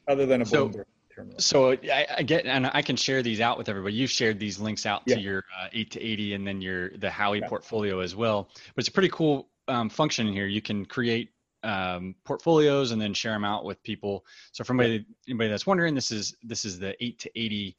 Other 0.07 0.25
than 0.25 0.41
a 0.41 0.45
so, 0.45 0.71
terminal. 1.13 1.39
So 1.39 1.71
I, 1.71 2.05
I, 2.17 2.23
get, 2.23 2.45
and 2.45 2.69
I 2.73 2.81
can 2.81 2.95
share 2.95 3.23
these 3.23 3.39
out 3.39 3.57
with 3.57 3.69
everybody. 3.69 3.95
You've 3.95 4.11
shared 4.11 4.39
these 4.39 4.59
links 4.59 4.85
out 4.85 5.03
yeah. 5.05 5.15
to 5.15 5.21
your 5.21 5.43
uh, 5.59 5.67
eight 5.73 5.91
to 5.91 6.01
eighty, 6.01 6.33
and 6.33 6.45
then 6.45 6.61
your 6.61 6.89
the 6.97 7.09
Howie 7.09 7.39
yeah. 7.39 7.47
portfolio 7.47 7.99
as 7.99 8.15
well. 8.15 8.49
But 8.75 8.81
it's 8.81 8.89
a 8.89 8.91
pretty 8.91 9.09
cool 9.09 9.49
um, 9.67 9.89
function 9.89 10.27
here. 10.27 10.47
You 10.47 10.61
can 10.61 10.85
create 10.85 11.29
um, 11.63 12.15
portfolios 12.23 12.91
and 12.91 13.01
then 13.01 13.13
share 13.13 13.31
them 13.31 13.45
out 13.45 13.65
with 13.65 13.81
people. 13.83 14.25
So 14.51 14.63
for 14.63 14.73
anybody, 14.73 15.05
anybody 15.27 15.49
that's 15.49 15.65
wondering, 15.65 15.95
this 15.95 16.11
is 16.11 16.35
this 16.43 16.65
is 16.65 16.77
the 16.79 17.01
eight 17.03 17.17
to 17.19 17.39
eighty 17.39 17.77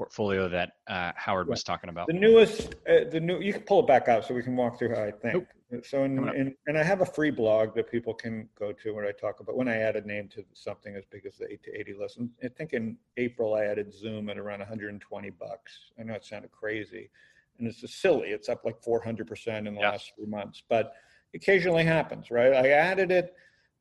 portfolio 0.00 0.48
that 0.48 0.76
uh, 0.86 1.12
Howard 1.14 1.46
was 1.46 1.62
talking 1.62 1.90
about. 1.90 2.06
The 2.06 2.14
newest, 2.14 2.74
uh, 2.88 3.04
the 3.10 3.20
new, 3.20 3.38
you 3.40 3.52
can 3.52 3.60
pull 3.60 3.80
it 3.80 3.86
back 3.86 4.08
out 4.08 4.24
so 4.24 4.32
we 4.32 4.42
can 4.42 4.56
walk 4.56 4.78
through 4.78 4.94
how 4.94 5.04
I 5.04 5.10
think. 5.10 5.46
Nope. 5.70 5.84
So, 5.84 6.04
in, 6.04 6.26
in, 6.30 6.54
and 6.66 6.78
I 6.78 6.82
have 6.82 7.02
a 7.02 7.06
free 7.06 7.30
blog 7.30 7.74
that 7.74 7.90
people 7.90 8.14
can 8.14 8.48
go 8.58 8.72
to 8.72 8.94
where 8.94 9.06
I 9.06 9.12
talk 9.12 9.40
about 9.40 9.58
when 9.58 9.68
I 9.68 9.76
add 9.76 9.96
a 9.96 10.00
name 10.00 10.26
to 10.28 10.42
something 10.54 10.96
as 10.96 11.04
big 11.04 11.26
as 11.26 11.36
the 11.36 11.52
8 11.52 11.62
to 11.64 11.80
80 11.80 11.94
lessons. 12.00 12.30
I 12.42 12.48
think 12.48 12.72
in 12.72 12.96
April 13.18 13.54
I 13.54 13.66
added 13.66 13.92
Zoom 13.92 14.30
at 14.30 14.38
around 14.38 14.60
120 14.60 15.30
bucks. 15.30 15.78
I 16.00 16.02
know 16.04 16.14
it 16.14 16.24
sounded 16.24 16.50
crazy, 16.50 17.10
and 17.58 17.68
it's 17.68 17.82
just 17.82 18.00
silly. 18.00 18.28
It's 18.28 18.48
up 18.48 18.64
like 18.64 18.80
400% 18.80 19.66
in 19.68 19.74
the 19.74 19.80
last 19.80 20.12
three 20.16 20.26
months, 20.26 20.62
but 20.66 20.94
occasionally 21.34 21.84
happens, 21.84 22.30
right? 22.30 22.54
I 22.54 22.70
added 22.70 23.10
it 23.10 23.34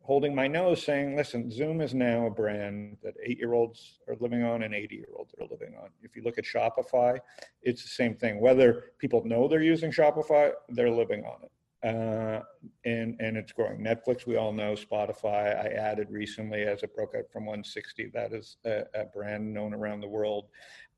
holding 0.09 0.33
my 0.33 0.47
nose 0.47 0.81
saying, 0.83 1.15
listen, 1.15 1.51
Zoom 1.51 1.81
is 1.81 1.93
now 1.93 2.25
a 2.25 2.31
brand 2.31 2.97
that 3.03 3.13
eight 3.23 3.37
year 3.37 3.53
olds 3.53 3.99
are 4.07 4.15
living 4.19 4.43
on 4.43 4.63
and 4.63 4.73
80 4.73 4.95
year 4.95 5.13
olds 5.15 5.35
are 5.39 5.45
living 5.45 5.75
on. 5.79 5.89
If 6.01 6.15
you 6.15 6.23
look 6.23 6.39
at 6.39 6.45
Shopify, 6.45 7.19
it's 7.61 7.83
the 7.83 7.89
same 7.89 8.15
thing. 8.15 8.41
Whether 8.41 8.93
people 8.97 9.23
know 9.23 9.47
they're 9.47 9.61
using 9.61 9.91
Shopify, 9.91 10.51
they're 10.69 10.89
living 10.89 11.23
on 11.25 11.43
it 11.43 11.51
uh, 11.83 12.41
and 12.85 13.15
and 13.19 13.37
it's 13.37 13.51
growing. 13.51 13.79
Netflix, 13.79 14.25
we 14.25 14.35
all 14.35 14.51
know. 14.51 14.73
Spotify, 14.73 15.57
I 15.65 15.69
added 15.69 16.09
recently 16.09 16.63
as 16.63 16.83
it 16.83 16.93
broke 16.93 17.13
out 17.15 17.31
from 17.31 17.45
160. 17.45 18.11
That 18.13 18.33
is 18.33 18.57
a, 18.65 18.83
a 18.93 19.05
brand 19.05 19.53
known 19.53 19.73
around 19.73 20.01
the 20.01 20.07
world. 20.07 20.47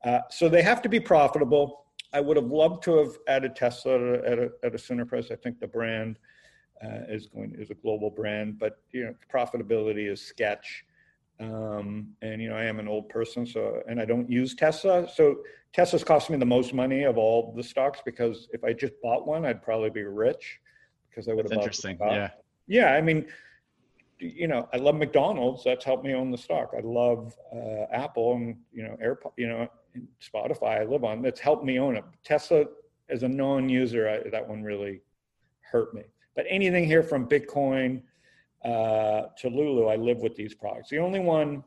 Uh, 0.04 0.20
so 0.30 0.48
they 0.48 0.62
have 0.62 0.82
to 0.82 0.88
be 0.88 0.98
profitable. 0.98 1.84
I 2.12 2.20
would 2.20 2.36
have 2.36 2.50
loved 2.50 2.82
to 2.84 2.98
have 2.98 3.10
added 3.28 3.54
Tesla 3.54 4.14
at 4.24 4.38
a, 4.38 4.50
at 4.64 4.74
a, 4.74 4.78
sooner 4.78 5.06
price. 5.06 5.30
I 5.30 5.36
think 5.36 5.60
the 5.60 5.68
brand 5.68 6.18
uh, 6.84 7.00
is 7.08 7.26
going 7.26 7.54
is 7.58 7.70
a 7.70 7.74
global 7.74 8.10
brand, 8.10 8.58
but 8.58 8.80
you 8.92 9.04
know 9.04 9.14
profitability 9.32 10.10
is 10.10 10.20
sketch. 10.20 10.84
Um, 11.40 12.08
and 12.22 12.40
you 12.40 12.48
know 12.48 12.56
I 12.56 12.64
am 12.64 12.78
an 12.78 12.88
old 12.88 13.08
person, 13.08 13.46
so 13.46 13.82
and 13.88 14.00
I 14.00 14.04
don't 14.04 14.30
use 14.30 14.54
Tesla. 14.54 15.08
So 15.12 15.38
Tesla's 15.72 16.04
cost 16.04 16.30
me 16.30 16.36
the 16.36 16.46
most 16.46 16.74
money 16.74 17.04
of 17.04 17.16
all 17.16 17.52
the 17.56 17.62
stocks 17.62 18.00
because 18.04 18.48
if 18.52 18.62
I 18.64 18.72
just 18.72 18.94
bought 19.02 19.26
one, 19.26 19.44
I'd 19.46 19.62
probably 19.62 19.90
be 19.90 20.04
rich 20.04 20.60
because 21.08 21.28
I 21.28 21.32
would 21.32 21.44
That's 21.44 21.52
have. 21.52 21.62
Interesting. 21.62 21.98
Yeah. 22.00 22.30
Yeah, 22.68 22.94
I 22.94 23.00
mean, 23.00 23.26
you 24.18 24.46
know, 24.46 24.68
I 24.72 24.76
love 24.76 24.94
McDonald's. 24.94 25.64
That's 25.64 25.84
helped 25.84 26.04
me 26.04 26.14
own 26.14 26.30
the 26.30 26.38
stock. 26.38 26.72
I 26.76 26.80
love 26.80 27.36
uh, 27.54 27.86
Apple 27.92 28.34
and 28.34 28.56
you 28.72 28.84
know 28.84 28.96
AirPod, 29.04 29.32
you 29.36 29.48
know, 29.48 29.68
Spotify. 30.22 30.80
I 30.80 30.84
live 30.84 31.04
on. 31.04 31.22
That's 31.22 31.40
helped 31.40 31.64
me 31.64 31.78
own 31.78 31.96
it. 31.96 32.04
Tesla, 32.24 32.64
as 33.08 33.24
a 33.24 33.28
non-user, 33.28 34.08
I, 34.08 34.30
that 34.30 34.48
one 34.48 34.62
really 34.62 35.00
hurt 35.60 35.92
me. 35.94 36.02
But 36.34 36.46
anything 36.48 36.84
here 36.84 37.02
from 37.02 37.28
Bitcoin 37.28 38.02
uh, 38.64 39.22
to 39.38 39.48
Lulu, 39.48 39.86
I 39.86 39.96
live 39.96 40.18
with 40.18 40.34
these 40.36 40.54
products. 40.54 40.90
The 40.90 40.98
only 40.98 41.20
one 41.20 41.64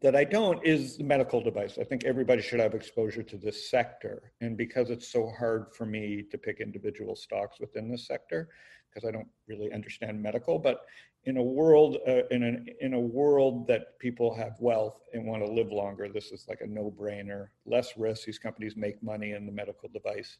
that 0.00 0.14
I 0.14 0.24
don't 0.24 0.62
is 0.64 0.98
the 0.98 1.04
medical 1.04 1.40
device. 1.40 1.78
I 1.78 1.84
think 1.84 2.04
everybody 2.04 2.42
should 2.42 2.60
have 2.60 2.74
exposure 2.74 3.22
to 3.22 3.38
this 3.38 3.70
sector. 3.70 4.32
And 4.42 4.54
because 4.56 4.90
it's 4.90 5.08
so 5.08 5.30
hard 5.38 5.72
for 5.72 5.86
me 5.86 6.22
to 6.30 6.36
pick 6.36 6.60
individual 6.60 7.16
stocks 7.16 7.58
within 7.58 7.90
this 7.90 8.06
sector, 8.06 8.50
because 8.92 9.08
I 9.08 9.12
don't 9.12 9.28
really 9.48 9.72
understand 9.72 10.22
medical, 10.22 10.58
but 10.58 10.82
in 11.24 11.38
a 11.38 11.42
world 11.42 11.96
uh, 12.06 12.26
in 12.30 12.42
an 12.42 12.66
in 12.80 12.92
a 12.92 13.00
world 13.00 13.66
that 13.66 13.98
people 13.98 14.34
have 14.34 14.60
wealth 14.60 15.00
and 15.14 15.24
want 15.24 15.42
to 15.42 15.50
live 15.50 15.72
longer, 15.72 16.08
this 16.08 16.32
is 16.32 16.44
like 16.48 16.60
a 16.60 16.66
no-brainer. 16.66 17.48
Less 17.64 17.96
risk. 17.96 18.26
These 18.26 18.38
companies 18.38 18.76
make 18.76 19.02
money 19.02 19.32
in 19.32 19.46
the 19.46 19.52
medical 19.52 19.88
device 19.88 20.36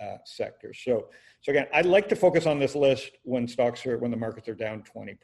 uh, 0.00 0.18
sector. 0.24 0.72
So, 0.74 1.08
so 1.40 1.52
again, 1.52 1.66
I'd 1.72 1.86
like 1.86 2.08
to 2.08 2.16
focus 2.16 2.46
on 2.46 2.58
this 2.58 2.74
list 2.74 3.12
when 3.22 3.46
stocks 3.48 3.86
are 3.86 3.98
when 3.98 4.10
the 4.10 4.16
markets 4.16 4.48
are 4.48 4.54
down 4.54 4.82
20%. 4.82 5.16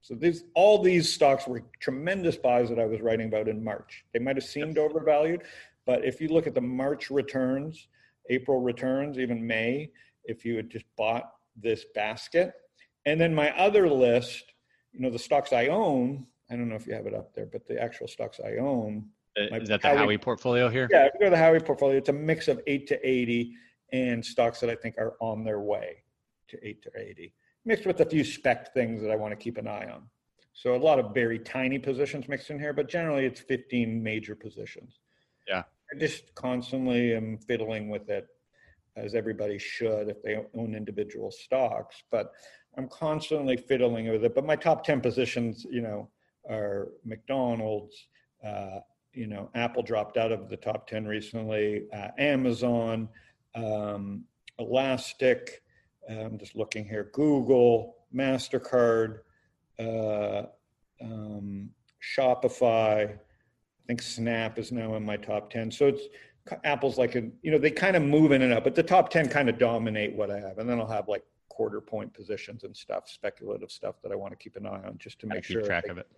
So 0.00 0.14
these 0.14 0.44
all 0.54 0.82
these 0.82 1.12
stocks 1.12 1.46
were 1.46 1.62
tremendous 1.80 2.36
buys 2.36 2.68
that 2.68 2.78
I 2.78 2.86
was 2.86 3.00
writing 3.00 3.28
about 3.28 3.48
in 3.48 3.62
March. 3.62 4.04
They 4.12 4.18
might 4.18 4.36
have 4.36 4.44
seemed 4.44 4.76
overvalued, 4.76 5.42
but 5.86 6.04
if 6.04 6.20
you 6.20 6.28
look 6.28 6.46
at 6.46 6.54
the 6.54 6.60
March 6.60 7.10
returns, 7.10 7.86
April 8.28 8.60
returns, 8.60 9.18
even 9.18 9.46
May, 9.46 9.90
if 10.24 10.44
you 10.44 10.56
had 10.56 10.70
just 10.70 10.84
bought 10.96 11.32
this 11.56 11.84
basket, 11.94 12.52
and 13.06 13.20
then 13.20 13.34
my 13.34 13.56
other 13.56 13.88
list, 13.88 14.54
you 14.92 15.00
know, 15.00 15.10
the 15.10 15.18
stocks 15.18 15.52
I 15.52 15.68
own. 15.68 16.26
I 16.50 16.56
don't 16.56 16.68
know 16.68 16.74
if 16.74 16.86
you 16.86 16.94
have 16.94 17.06
it 17.06 17.14
up 17.14 17.34
there, 17.34 17.46
but 17.46 17.66
the 17.66 17.80
actual 17.80 18.08
stocks 18.08 18.40
I 18.44 18.56
own. 18.56 19.06
Uh, 19.38 19.56
is 19.56 19.68
that 19.68 19.80
the 19.80 19.88
Howie, 19.88 19.98
Howie 19.98 20.18
portfolio 20.18 20.68
here? 20.68 20.88
Yeah, 20.90 21.06
if 21.06 21.14
you 21.14 21.20
go 21.20 21.26
to 21.26 21.30
the 21.30 21.36
Howie 21.36 21.60
portfolio, 21.60 21.96
it's 21.96 22.10
a 22.10 22.12
mix 22.12 22.48
of 22.48 22.60
eight 22.66 22.86
to 22.88 23.08
eighty 23.08 23.54
and 23.92 24.24
stocks 24.24 24.60
that 24.60 24.70
I 24.70 24.74
think 24.74 24.96
are 24.98 25.14
on 25.20 25.44
their 25.44 25.60
way 25.60 26.02
to 26.48 26.66
8 26.66 26.82
to 26.82 26.90
80, 26.96 27.34
mixed 27.64 27.86
with 27.86 28.00
a 28.00 28.06
few 28.06 28.24
spec 28.24 28.72
things 28.74 29.02
that 29.02 29.10
I 29.10 29.16
want 29.16 29.32
to 29.32 29.36
keep 29.36 29.58
an 29.58 29.68
eye 29.68 29.90
on. 29.90 30.02
So 30.54 30.74
a 30.74 30.76
lot 30.76 30.98
of 30.98 31.14
very 31.14 31.38
tiny 31.38 31.78
positions 31.78 32.28
mixed 32.28 32.50
in 32.50 32.58
here, 32.58 32.72
but 32.72 32.88
generally 32.88 33.24
it's 33.24 33.40
15 33.40 34.02
major 34.02 34.34
positions. 34.34 34.98
Yeah. 35.48 35.62
I 35.92 35.98
just 35.98 36.34
constantly 36.34 37.14
am 37.14 37.38
fiddling 37.38 37.88
with 37.88 38.08
it 38.08 38.28
as 38.96 39.14
everybody 39.14 39.58
should 39.58 40.08
if 40.08 40.22
they 40.22 40.38
own 40.54 40.74
individual 40.74 41.30
stocks, 41.30 42.02
but 42.10 42.32
I'm 42.76 42.88
constantly 42.88 43.56
fiddling 43.56 44.10
with 44.10 44.24
it. 44.24 44.34
But 44.34 44.44
my 44.44 44.56
top 44.56 44.84
10 44.84 45.00
positions, 45.00 45.66
you 45.70 45.80
know, 45.80 46.08
are 46.48 46.88
McDonald's, 47.04 48.08
uh, 48.44 48.80
you 49.12 49.26
know, 49.26 49.50
Apple 49.54 49.82
dropped 49.82 50.16
out 50.16 50.32
of 50.32 50.48
the 50.48 50.56
top 50.56 50.86
10 50.86 51.06
recently, 51.06 51.84
uh, 51.94 52.08
Amazon, 52.18 53.08
um, 53.54 54.24
Elastic, 54.58 55.62
I'm 56.08 56.38
just 56.38 56.56
looking 56.56 56.84
here, 56.84 57.10
Google, 57.12 57.96
MasterCard, 58.14 59.20
uh, 59.78 60.42
um, 61.00 61.70
Shopify, 62.02 63.10
I 63.12 63.86
think 63.86 64.02
Snap 64.02 64.58
is 64.58 64.72
now 64.72 64.94
in 64.96 65.04
my 65.04 65.16
top 65.16 65.50
10. 65.50 65.70
So 65.70 65.88
it's 65.88 66.02
Apple's 66.64 66.98
like 66.98 67.14
a, 67.14 67.22
you 67.42 67.50
know, 67.50 67.58
they 67.58 67.70
kind 67.70 67.96
of 67.96 68.02
move 68.02 68.32
in 68.32 68.42
and 68.42 68.52
out, 68.52 68.64
but 68.64 68.74
the 68.74 68.82
top 68.82 69.10
10 69.10 69.28
kind 69.28 69.48
of 69.48 69.58
dominate 69.58 70.14
what 70.14 70.30
I 70.30 70.38
have. 70.40 70.58
And 70.58 70.68
then 70.68 70.80
I'll 70.80 70.86
have 70.86 71.08
like 71.08 71.24
quarter 71.48 71.80
point 71.80 72.12
positions 72.12 72.64
and 72.64 72.76
stuff, 72.76 73.08
speculative 73.08 73.70
stuff 73.70 73.96
that 74.02 74.12
I 74.12 74.14
want 74.14 74.32
to 74.32 74.36
keep 74.36 74.56
an 74.56 74.66
eye 74.66 74.82
on 74.84 74.96
just 74.98 75.20
to 75.20 75.26
make 75.26 75.44
keep 75.44 75.58
sure. 75.58 75.62
track 75.62 75.84
they, 75.84 75.90
of 75.90 75.98
it. 75.98 76.08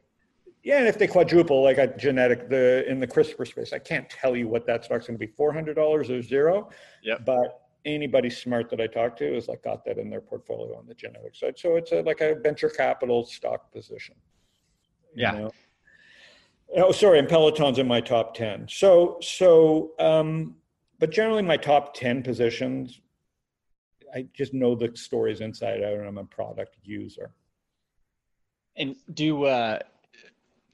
Yeah, 0.65 0.79
and 0.79 0.89
if 0.89 0.99
they 0.99 1.07
quadruple, 1.07 1.63
like 1.63 1.77
a 1.77 1.87
genetic, 1.87 2.49
the 2.49 2.89
in 2.91 2.99
the 2.99 3.07
CRISPR 3.07 3.47
space, 3.47 3.75
I 3.75 3.79
can't 3.79 4.09
tell 4.09 4.35
you 4.35 4.49
what 4.49 4.67
that 4.67 4.83
stock's 4.83 5.07
going 5.07 5.19
to 5.19 5.27
be, 5.27 5.31
four 5.31 5.53
hundred 5.53 5.75
dollars 5.75 6.11
or 6.11 6.23
zero. 6.23 6.71
Yeah. 7.03 7.19
But 7.25 7.61
anybody 7.85 8.31
smart 8.31 8.71
that 8.71 8.81
I 8.81 8.87
talk 8.87 9.15
to 9.19 9.37
is 9.37 9.47
like 9.47 9.63
got 9.63 9.85
that 9.85 9.99
in 9.99 10.09
their 10.09 10.23
portfolio 10.23 10.79
on 10.79 10.87
the 10.87 10.95
genetic 10.95 11.35
side. 11.37 11.59
So 11.59 11.77
it's 11.77 11.93
a, 11.93 12.01
like 12.01 12.23
a 12.23 12.37
venture 12.37 12.71
capital 12.71 13.27
stock 13.27 13.71
position. 13.73 14.15
Yeah. 15.15 15.33
Know? 15.33 15.51
Oh, 16.79 16.93
sorry, 16.93 17.19
and 17.19 17.29
Peloton's 17.29 17.79
in 17.79 17.87
my 17.87 18.01
top 18.01 18.35
ten. 18.35 18.67
So 18.67 19.19
so, 19.21 19.93
um, 19.99 20.57
but 20.99 21.11
generally 21.11 21.43
my 21.43 21.59
top 21.59 21.93
ten 21.93 22.23
positions, 22.23 23.03
I 24.15 24.27
just 24.33 24.55
know 24.55 24.75
the 24.75 24.97
stories 24.97 25.43
inside 25.43 25.83
out, 25.83 25.99
and 25.99 26.09
I'm 26.09 26.17
a 26.17 26.25
product 26.25 26.79
user. 26.83 27.35
And 28.77 28.97
do 29.13 29.45
uh, 29.45 29.81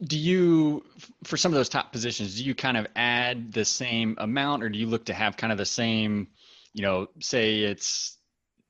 do 0.02 0.19
you 0.19 0.85
for 1.25 1.37
some 1.37 1.52
of 1.52 1.57
those 1.57 1.69
top 1.69 1.92
positions 1.92 2.37
do 2.37 2.45
you 2.45 2.54
kind 2.54 2.76
of 2.76 2.87
add 2.97 3.52
the 3.52 3.64
same 3.64 4.14
amount 4.19 4.62
or 4.62 4.69
do 4.69 4.78
you 4.78 4.87
look 4.87 5.04
to 5.04 5.14
have 5.14 5.37
kind 5.37 5.52
of 5.52 5.59
the 5.59 5.66
same 5.66 6.28
you 6.73 6.83
know 6.83 7.07
say 7.21 7.61
it's 7.61 8.16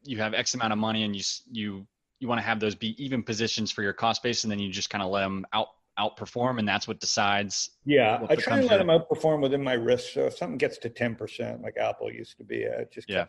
you 0.02 0.18
have 0.18 0.34
x 0.34 0.54
amount 0.54 0.72
of 0.72 0.78
money 0.78 1.04
and 1.04 1.14
you 1.14 1.22
you 1.50 1.87
you 2.18 2.28
want 2.28 2.38
to 2.38 2.44
have 2.44 2.58
those 2.60 2.75
be 2.75 3.02
even 3.02 3.22
positions 3.22 3.70
for 3.70 3.82
your 3.82 3.92
cost 3.92 4.22
base 4.22 4.44
and 4.44 4.50
then 4.50 4.58
you 4.58 4.70
just 4.70 4.90
kind 4.90 5.02
of 5.02 5.10
let 5.10 5.20
them 5.20 5.46
out 5.52 5.68
outperform 5.99 6.59
and 6.59 6.66
that's 6.66 6.88
what 6.88 7.00
decides 7.00 7.70
yeah 7.85 8.25
i 8.30 8.35
try 8.35 8.59
and 8.59 8.68
let 8.68 8.78
them 8.78 8.87
outperform 8.87 9.42
within 9.42 9.62
my 9.62 9.75
risk 9.75 10.12
so 10.14 10.26
if 10.26 10.37
something 10.37 10.56
gets 10.56 10.78
to 10.78 10.88
10% 10.88 11.62
like 11.62 11.76
apple 11.76 12.11
used 12.11 12.38
to 12.38 12.44
be 12.44 12.62
it 12.62 12.90
just 12.92 13.11
yeah. 13.11 13.26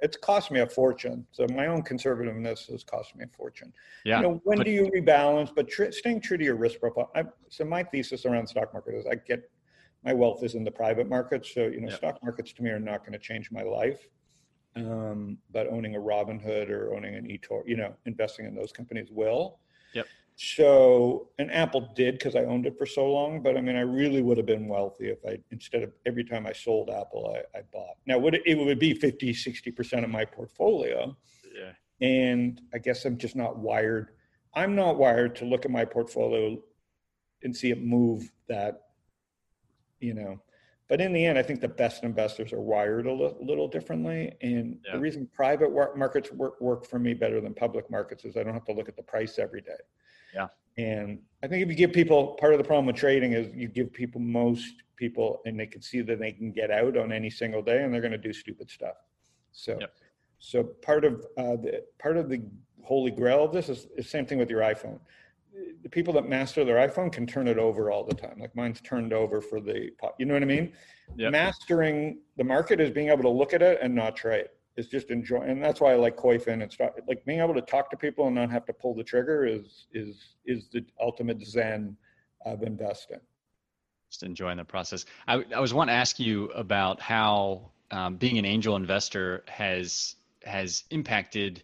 it's 0.00 0.16
cost 0.16 0.50
me 0.50 0.60
a 0.60 0.66
fortune 0.66 1.26
so 1.32 1.46
my 1.54 1.66
own 1.66 1.82
conservativeness 1.82 2.70
has 2.70 2.84
cost 2.84 3.16
me 3.16 3.24
a 3.24 3.36
fortune 3.36 3.72
yeah 4.04 4.18
you 4.18 4.22
know 4.22 4.40
when 4.44 4.58
but, 4.58 4.64
do 4.64 4.70
you 4.70 4.90
rebalance 4.94 5.50
but 5.54 5.68
tr- 5.68 5.90
staying 5.90 6.20
true 6.20 6.36
to 6.36 6.44
your 6.44 6.56
risk 6.56 6.78
profile 6.78 7.10
I, 7.16 7.24
so 7.48 7.64
my 7.64 7.82
thesis 7.82 8.24
around 8.24 8.46
stock 8.46 8.72
market 8.72 8.94
is 8.94 9.06
i 9.06 9.14
get 9.14 9.50
my 10.04 10.12
wealth 10.12 10.44
is 10.44 10.54
in 10.54 10.64
the 10.64 10.70
private 10.70 11.08
markets 11.08 11.52
so 11.52 11.62
you 11.62 11.80
know 11.80 11.88
yeah. 11.88 11.96
stock 11.96 12.18
markets 12.22 12.52
to 12.52 12.62
me 12.62 12.70
are 12.70 12.78
not 12.78 13.00
going 13.00 13.12
to 13.12 13.18
change 13.18 13.50
my 13.50 13.62
life 13.62 14.06
um, 14.76 15.38
but 15.50 15.66
owning 15.68 15.96
a 15.96 15.98
Robinhood 15.98 16.70
or 16.70 16.94
owning 16.94 17.14
an 17.14 17.26
eToro, 17.26 17.62
you 17.66 17.76
know, 17.76 17.94
investing 18.06 18.46
in 18.46 18.54
those 18.54 18.72
companies 18.72 19.08
will. 19.10 19.58
Yep. 19.94 20.06
So, 20.36 21.28
and 21.38 21.52
Apple 21.52 21.92
did 21.94 22.14
because 22.14 22.34
I 22.34 22.44
owned 22.44 22.66
it 22.66 22.76
for 22.78 22.86
so 22.86 23.10
long. 23.10 23.42
But 23.42 23.56
I 23.56 23.60
mean, 23.60 23.76
I 23.76 23.82
really 23.82 24.22
would 24.22 24.36
have 24.38 24.46
been 24.46 24.68
wealthy 24.68 25.08
if 25.08 25.18
I, 25.26 25.38
instead 25.50 25.82
of 25.82 25.92
every 26.06 26.24
time 26.24 26.46
I 26.46 26.52
sold 26.52 26.90
Apple, 26.90 27.34
I, 27.36 27.58
I 27.58 27.62
bought. 27.72 27.96
Now, 28.06 28.18
would 28.18 28.34
it, 28.34 28.42
it 28.46 28.56
would 28.56 28.78
be 28.78 28.94
50, 28.94 29.32
60% 29.32 30.04
of 30.04 30.10
my 30.10 30.24
portfolio. 30.24 31.16
Yeah. 31.54 31.72
And 32.06 32.60
I 32.74 32.78
guess 32.78 33.04
I'm 33.04 33.18
just 33.18 33.36
not 33.36 33.58
wired. 33.58 34.08
I'm 34.54 34.74
not 34.74 34.98
wired 34.98 35.36
to 35.36 35.44
look 35.44 35.64
at 35.64 35.70
my 35.70 35.84
portfolio 35.84 36.58
and 37.42 37.56
see 37.56 37.70
it 37.70 37.82
move 37.82 38.30
that, 38.48 38.82
you 40.00 40.14
know. 40.14 40.40
But 40.88 41.00
in 41.00 41.12
the 41.12 41.24
end, 41.24 41.38
I 41.38 41.42
think 41.42 41.60
the 41.60 41.68
best 41.68 42.04
investors 42.04 42.52
are 42.52 42.60
wired 42.60 43.06
a 43.06 43.12
little 43.12 43.66
differently. 43.66 44.32
And 44.42 44.78
yeah. 44.84 44.94
the 44.94 45.00
reason 45.00 45.26
private 45.32 45.70
markets 45.96 46.30
work, 46.32 46.60
work 46.60 46.84
for 46.86 46.98
me 46.98 47.14
better 47.14 47.40
than 47.40 47.54
public 47.54 47.90
markets 47.90 48.26
is 48.26 48.36
I 48.36 48.42
don't 48.42 48.52
have 48.52 48.66
to 48.66 48.74
look 48.74 48.90
at 48.90 48.96
the 48.96 49.02
price 49.02 49.38
every 49.38 49.62
day. 49.62 49.78
Yeah. 50.34 50.48
And 50.78 51.20
I 51.42 51.48
think 51.48 51.62
if 51.62 51.68
you 51.68 51.74
give 51.74 51.92
people 51.92 52.36
part 52.40 52.52
of 52.52 52.58
the 52.58 52.64
problem 52.64 52.86
with 52.86 52.96
trading 52.96 53.32
is 53.32 53.48
you 53.54 53.68
give 53.68 53.92
people 53.92 54.20
most 54.20 54.74
people 54.96 55.42
and 55.44 55.58
they 55.58 55.66
can 55.66 55.82
see 55.82 56.00
that 56.02 56.18
they 56.18 56.32
can 56.32 56.52
get 56.52 56.70
out 56.70 56.96
on 56.96 57.12
any 57.12 57.30
single 57.30 57.62
day 57.62 57.82
and 57.82 57.92
they're 57.92 58.00
going 58.00 58.12
to 58.12 58.18
do 58.18 58.32
stupid 58.32 58.70
stuff. 58.70 58.96
So, 59.52 59.76
yep. 59.80 59.94
so 60.38 60.62
part 60.62 61.04
of 61.04 61.26
uh, 61.36 61.56
the 61.56 61.84
part 61.98 62.16
of 62.16 62.28
the 62.28 62.42
holy 62.82 63.10
grail 63.10 63.44
of 63.44 63.52
this 63.52 63.68
is 63.68 63.88
the 63.96 64.02
same 64.02 64.24
thing 64.24 64.38
with 64.38 64.50
your 64.50 64.60
iPhone. 64.60 64.98
The 65.82 65.88
people 65.88 66.14
that 66.14 66.28
master 66.28 66.64
their 66.64 66.88
iPhone 66.88 67.12
can 67.12 67.26
turn 67.26 67.46
it 67.48 67.58
over 67.58 67.90
all 67.90 68.04
the 68.04 68.14
time. 68.14 68.38
Like 68.38 68.56
mine's 68.56 68.80
turned 68.80 69.12
over 69.12 69.42
for 69.42 69.60
the, 69.60 69.90
pop, 70.00 70.14
you 70.18 70.24
know 70.24 70.32
what 70.32 70.42
I 70.42 70.46
mean? 70.46 70.72
Yep. 71.16 71.32
Mastering 71.32 72.20
the 72.38 72.44
market 72.44 72.80
is 72.80 72.90
being 72.90 73.08
able 73.08 73.22
to 73.22 73.28
look 73.28 73.52
at 73.52 73.60
it 73.60 73.78
and 73.82 73.94
not 73.94 74.16
trade 74.16 74.46
is 74.76 74.86
just 74.86 75.10
enjoy 75.10 75.40
and 75.40 75.62
that's 75.62 75.80
why 75.80 75.92
i 75.92 75.96
like 75.96 76.16
Koyfin 76.16 76.62
and 76.62 76.72
stuff 76.72 76.92
like 77.06 77.24
being 77.24 77.40
able 77.40 77.54
to 77.54 77.60
talk 77.60 77.90
to 77.90 77.96
people 77.96 78.26
and 78.26 78.34
not 78.34 78.50
have 78.50 78.64
to 78.66 78.72
pull 78.72 78.94
the 78.94 79.04
trigger 79.04 79.44
is 79.44 79.86
is 79.92 80.36
is 80.46 80.68
the 80.72 80.84
ultimate 81.00 81.44
zen 81.44 81.96
of 82.44 82.62
investing. 82.62 83.20
Just 84.10 84.22
enjoying 84.22 84.56
the 84.56 84.64
process. 84.64 85.04
I, 85.26 85.44
I 85.54 85.60
was 85.60 85.72
wanting 85.72 85.94
to 85.94 85.96
ask 85.96 86.18
you 86.20 86.46
about 86.50 87.00
how 87.00 87.70
um, 87.90 88.16
being 88.16 88.38
an 88.38 88.44
angel 88.44 88.76
investor 88.76 89.44
has 89.48 90.16
has 90.44 90.84
impacted 90.90 91.62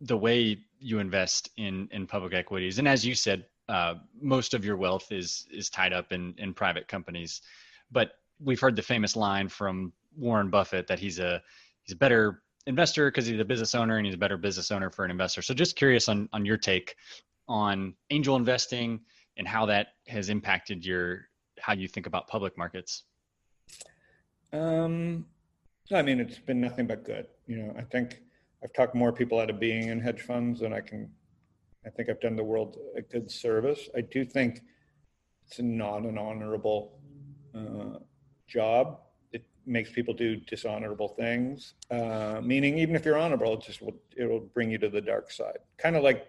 the 0.00 0.16
way 0.16 0.58
you 0.78 0.98
invest 0.98 1.50
in 1.56 1.88
in 1.90 2.06
public 2.06 2.34
equities, 2.34 2.78
and 2.78 2.86
as 2.86 3.04
you 3.04 3.14
said, 3.14 3.46
uh, 3.68 3.94
most 4.20 4.54
of 4.54 4.64
your 4.64 4.76
wealth 4.76 5.10
is 5.10 5.46
is 5.50 5.68
tied 5.68 5.92
up 5.92 6.12
in 6.12 6.34
in 6.38 6.54
private 6.54 6.86
companies. 6.86 7.42
But 7.90 8.12
we've 8.40 8.60
heard 8.60 8.76
the 8.76 8.82
famous 8.82 9.16
line 9.16 9.48
from 9.48 9.92
Warren 10.16 10.50
Buffett 10.50 10.86
that 10.86 10.98
he's 10.98 11.18
a 11.18 11.42
he's 11.84 11.94
a 11.94 11.98
better 11.98 12.42
investor 12.66 13.10
because 13.10 13.26
he's 13.26 13.40
a 13.40 13.44
business 13.44 13.74
owner 13.74 13.98
and 13.98 14.06
he's 14.06 14.14
a 14.14 14.18
better 14.18 14.36
business 14.36 14.70
owner 14.70 14.90
for 14.90 15.04
an 15.04 15.10
investor. 15.10 15.42
So 15.42 15.54
just 15.54 15.76
curious 15.76 16.08
on 16.08 16.28
on 16.32 16.44
your 16.44 16.56
take 16.56 16.96
on 17.48 17.94
angel 18.10 18.36
investing 18.36 19.00
and 19.36 19.46
how 19.46 19.66
that 19.66 19.88
has 20.08 20.28
impacted 20.28 20.84
your 20.84 21.28
how 21.58 21.72
you 21.72 21.88
think 21.88 22.06
about 22.06 22.26
public 22.28 22.56
markets. 22.58 23.04
Um, 24.52 25.26
I 25.92 26.02
mean, 26.02 26.20
it's 26.20 26.38
been 26.38 26.60
nothing 26.60 26.86
but 26.86 27.04
good. 27.04 27.26
You 27.46 27.56
know, 27.56 27.74
I 27.76 27.82
think 27.82 28.20
I've 28.62 28.72
talked 28.72 28.94
more 28.94 29.12
people 29.12 29.38
out 29.38 29.50
of 29.50 29.60
being 29.60 29.88
in 29.88 30.00
hedge 30.00 30.22
funds 30.22 30.60
than 30.60 30.72
I 30.72 30.80
can. 30.80 31.10
I 31.86 31.90
think 31.90 32.08
I've 32.08 32.20
done 32.20 32.36
the 32.36 32.44
world 32.44 32.78
a 32.96 33.02
good 33.02 33.30
service. 33.30 33.88
I 33.94 34.00
do 34.00 34.24
think 34.24 34.60
it's 35.46 35.60
not 35.60 36.04
an 36.04 36.16
honorable 36.16 36.98
uh, 37.54 37.98
job. 38.46 39.00
Makes 39.66 39.92
people 39.92 40.14
do 40.14 40.36
dishonorable 40.36 41.08
things. 41.08 41.74
Uh, 41.90 42.40
meaning, 42.42 42.78
even 42.78 42.94
if 42.94 43.04
you're 43.04 43.16
honorable, 43.16 43.54
it 43.54 43.62
just 43.62 43.80
will 43.80 43.96
it'll 44.16 44.40
bring 44.40 44.70
you 44.70 44.78
to 44.78 44.88
the 44.88 45.00
dark 45.00 45.30
side. 45.30 45.58
Kind 45.78 45.96
of 45.96 46.02
like 46.02 46.26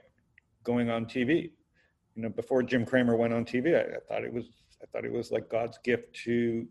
going 0.64 0.90
on 0.90 1.06
TV. 1.06 1.52
You 2.16 2.24
know, 2.24 2.30
before 2.30 2.64
Jim 2.64 2.86
Cramer 2.86 3.16
went 3.18 3.34
on 3.34 3.44
TV, 3.44 3.76
I, 3.76 3.98
I 3.98 4.00
thought 4.08 4.24
it 4.24 4.32
was 4.32 4.46
I 4.82 4.86
thought 4.88 5.06
it 5.06 5.12
was 5.12 5.32
like 5.32 5.50
God's 5.50 5.78
gift 5.84 6.16
to 6.24 6.68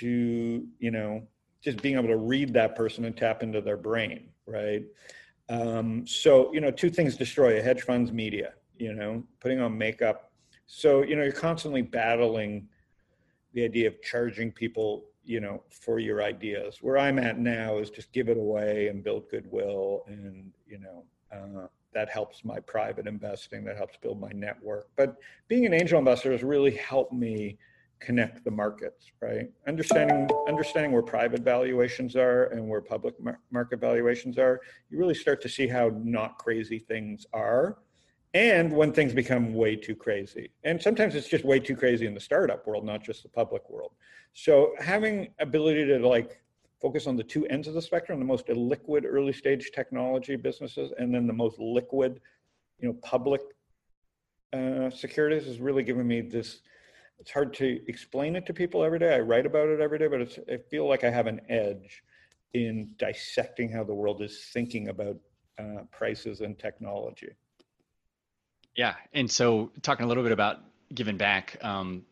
to 0.00 0.66
you 0.78 0.90
know 0.90 1.22
just 1.62 1.82
being 1.82 1.96
able 1.96 2.08
to 2.08 2.16
read 2.16 2.52
that 2.54 2.76
person 2.76 3.04
and 3.04 3.16
tap 3.16 3.42
into 3.42 3.60
their 3.60 3.76
brain, 3.76 4.28
right? 4.46 4.84
Um, 5.48 6.06
so 6.06 6.52
you 6.52 6.60
know, 6.60 6.70
two 6.70 6.90
things 6.90 7.16
destroy 7.16 7.58
a 7.58 7.62
hedge 7.62 7.82
fund's 7.82 8.12
media. 8.12 8.54
You 8.78 8.92
know, 8.92 9.24
putting 9.40 9.60
on 9.60 9.76
makeup. 9.76 10.32
So 10.66 11.02
you 11.02 11.16
know, 11.16 11.22
you're 11.22 11.32
constantly 11.32 11.82
battling 11.82 12.68
the 13.52 13.64
idea 13.64 13.88
of 13.88 14.02
charging 14.02 14.52
people 14.52 15.06
you 15.26 15.40
know 15.40 15.62
for 15.70 15.98
your 15.98 16.22
ideas. 16.22 16.78
Where 16.80 16.98
i'm 16.98 17.18
at 17.18 17.38
now 17.38 17.78
is 17.78 17.90
just 17.90 18.12
give 18.12 18.28
it 18.28 18.36
away 18.36 18.88
and 18.88 19.02
build 19.02 19.28
goodwill 19.30 20.04
and 20.06 20.52
you 20.66 20.78
know 20.78 21.04
uh, 21.32 21.66
that 21.92 22.08
helps 22.08 22.44
my 22.44 22.60
private 22.60 23.06
investing 23.06 23.64
that 23.64 23.76
helps 23.76 23.96
build 23.96 24.20
my 24.20 24.30
network. 24.34 24.88
But 24.96 25.16
being 25.48 25.66
an 25.66 25.72
angel 25.72 25.98
investor 25.98 26.30
has 26.30 26.42
really 26.42 26.76
helped 26.76 27.12
me 27.12 27.58
connect 27.98 28.44
the 28.44 28.50
markets 28.50 29.10
right? 29.22 29.50
Understanding 29.66 30.28
understanding 30.46 30.92
where 30.92 31.02
private 31.02 31.40
valuations 31.40 32.14
are 32.14 32.44
and 32.52 32.68
where 32.68 32.82
public 32.82 33.18
mar- 33.18 33.40
market 33.50 33.80
valuations 33.80 34.36
are 34.38 34.60
you 34.90 34.98
really 34.98 35.14
start 35.14 35.40
to 35.42 35.48
see 35.48 35.66
how 35.66 35.90
not 36.04 36.36
crazy 36.38 36.78
things 36.78 37.26
are. 37.32 37.78
And 38.34 38.70
when 38.70 38.92
things 38.92 39.14
become 39.14 39.54
way 39.54 39.76
too 39.76 39.94
crazy. 39.94 40.50
And 40.62 40.82
sometimes 40.82 41.14
it's 41.14 41.28
just 41.28 41.42
way 41.42 41.58
too 41.58 41.74
crazy 41.74 42.06
in 42.06 42.12
the 42.12 42.20
startup 42.20 42.66
world 42.66 42.84
not 42.84 43.02
just 43.02 43.22
the 43.22 43.30
public 43.30 43.68
world 43.70 43.92
so 44.38 44.74
having 44.78 45.28
ability 45.38 45.86
to 45.86 46.06
like 46.06 46.38
focus 46.78 47.06
on 47.06 47.16
the 47.16 47.22
two 47.22 47.46
ends 47.46 47.68
of 47.68 47.72
the 47.72 47.80
spectrum, 47.80 48.18
the 48.18 48.26
most 48.26 48.48
illiquid 48.48 49.04
early 49.06 49.32
stage 49.32 49.70
technology 49.74 50.36
businesses, 50.36 50.92
and 50.98 51.12
then 51.12 51.26
the 51.26 51.32
most 51.32 51.58
liquid, 51.58 52.20
you 52.78 52.86
know, 52.86 52.94
public 53.02 53.40
uh, 54.52 54.90
securities 54.90 55.46
has 55.46 55.58
really 55.58 55.82
given 55.82 56.06
me 56.06 56.20
this. 56.20 56.60
It's 57.18 57.30
hard 57.30 57.54
to 57.54 57.80
explain 57.88 58.36
it 58.36 58.44
to 58.44 58.52
people 58.52 58.84
every 58.84 58.98
day. 58.98 59.14
I 59.14 59.20
write 59.20 59.46
about 59.46 59.70
it 59.70 59.80
every 59.80 59.98
day, 59.98 60.06
but 60.06 60.20
it's, 60.20 60.38
I 60.52 60.58
feel 60.58 60.86
like 60.86 61.02
I 61.02 61.08
have 61.08 61.26
an 61.26 61.40
edge 61.48 62.02
in 62.52 62.94
dissecting 62.98 63.72
how 63.72 63.84
the 63.84 63.94
world 63.94 64.20
is 64.20 64.50
thinking 64.52 64.88
about 64.88 65.16
uh, 65.58 65.84
prices 65.90 66.42
and 66.42 66.58
technology. 66.58 67.30
Yeah, 68.74 68.96
and 69.14 69.30
so 69.30 69.72
talking 69.80 70.04
a 70.04 70.08
little 70.08 70.22
bit 70.22 70.32
about 70.32 70.58
giving 70.92 71.16
back, 71.16 71.56
um, 71.62 72.04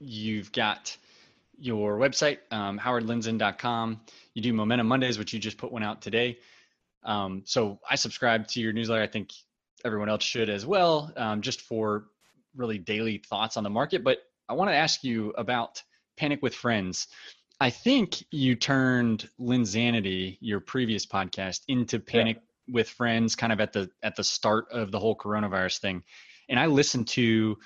you've 0.00 0.50
got 0.52 0.96
your 1.58 1.98
website, 1.98 2.38
um, 2.50 2.78
howardlindzon.com. 2.78 4.00
You 4.34 4.42
do 4.42 4.52
Momentum 4.52 4.86
Mondays, 4.86 5.18
which 5.18 5.32
you 5.32 5.38
just 5.38 5.58
put 5.58 5.72
one 5.72 5.82
out 5.82 6.00
today. 6.00 6.38
Um, 7.04 7.42
so 7.44 7.80
I 7.88 7.96
subscribe 7.96 8.46
to 8.48 8.60
your 8.60 8.72
newsletter. 8.72 9.02
I 9.02 9.06
think 9.06 9.32
everyone 9.84 10.08
else 10.08 10.24
should 10.24 10.48
as 10.48 10.66
well, 10.66 11.12
um, 11.16 11.42
just 11.42 11.62
for 11.62 12.06
really 12.56 12.78
daily 12.78 13.18
thoughts 13.18 13.56
on 13.56 13.64
the 13.64 13.70
market. 13.70 14.04
But 14.04 14.18
I 14.48 14.54
want 14.54 14.70
to 14.70 14.74
ask 14.74 15.04
you 15.04 15.30
about 15.36 15.82
Panic 16.16 16.42
with 16.42 16.54
Friends. 16.54 17.08
I 17.60 17.70
think 17.70 18.22
you 18.30 18.54
turned 18.54 19.28
Lindzanity, 19.40 20.38
your 20.40 20.60
previous 20.60 21.06
podcast, 21.06 21.62
into 21.68 21.98
Panic 21.98 22.36
yeah. 22.36 22.74
with 22.74 22.88
Friends, 22.88 23.34
kind 23.34 23.52
of 23.52 23.60
at 23.60 23.72
the 23.72 23.90
at 24.02 24.16
the 24.16 24.24
start 24.24 24.66
of 24.70 24.92
the 24.92 24.98
whole 24.98 25.16
coronavirus 25.16 25.80
thing. 25.80 26.02
And 26.48 26.58
I 26.58 26.66
listened 26.66 27.08
to, 27.08 27.58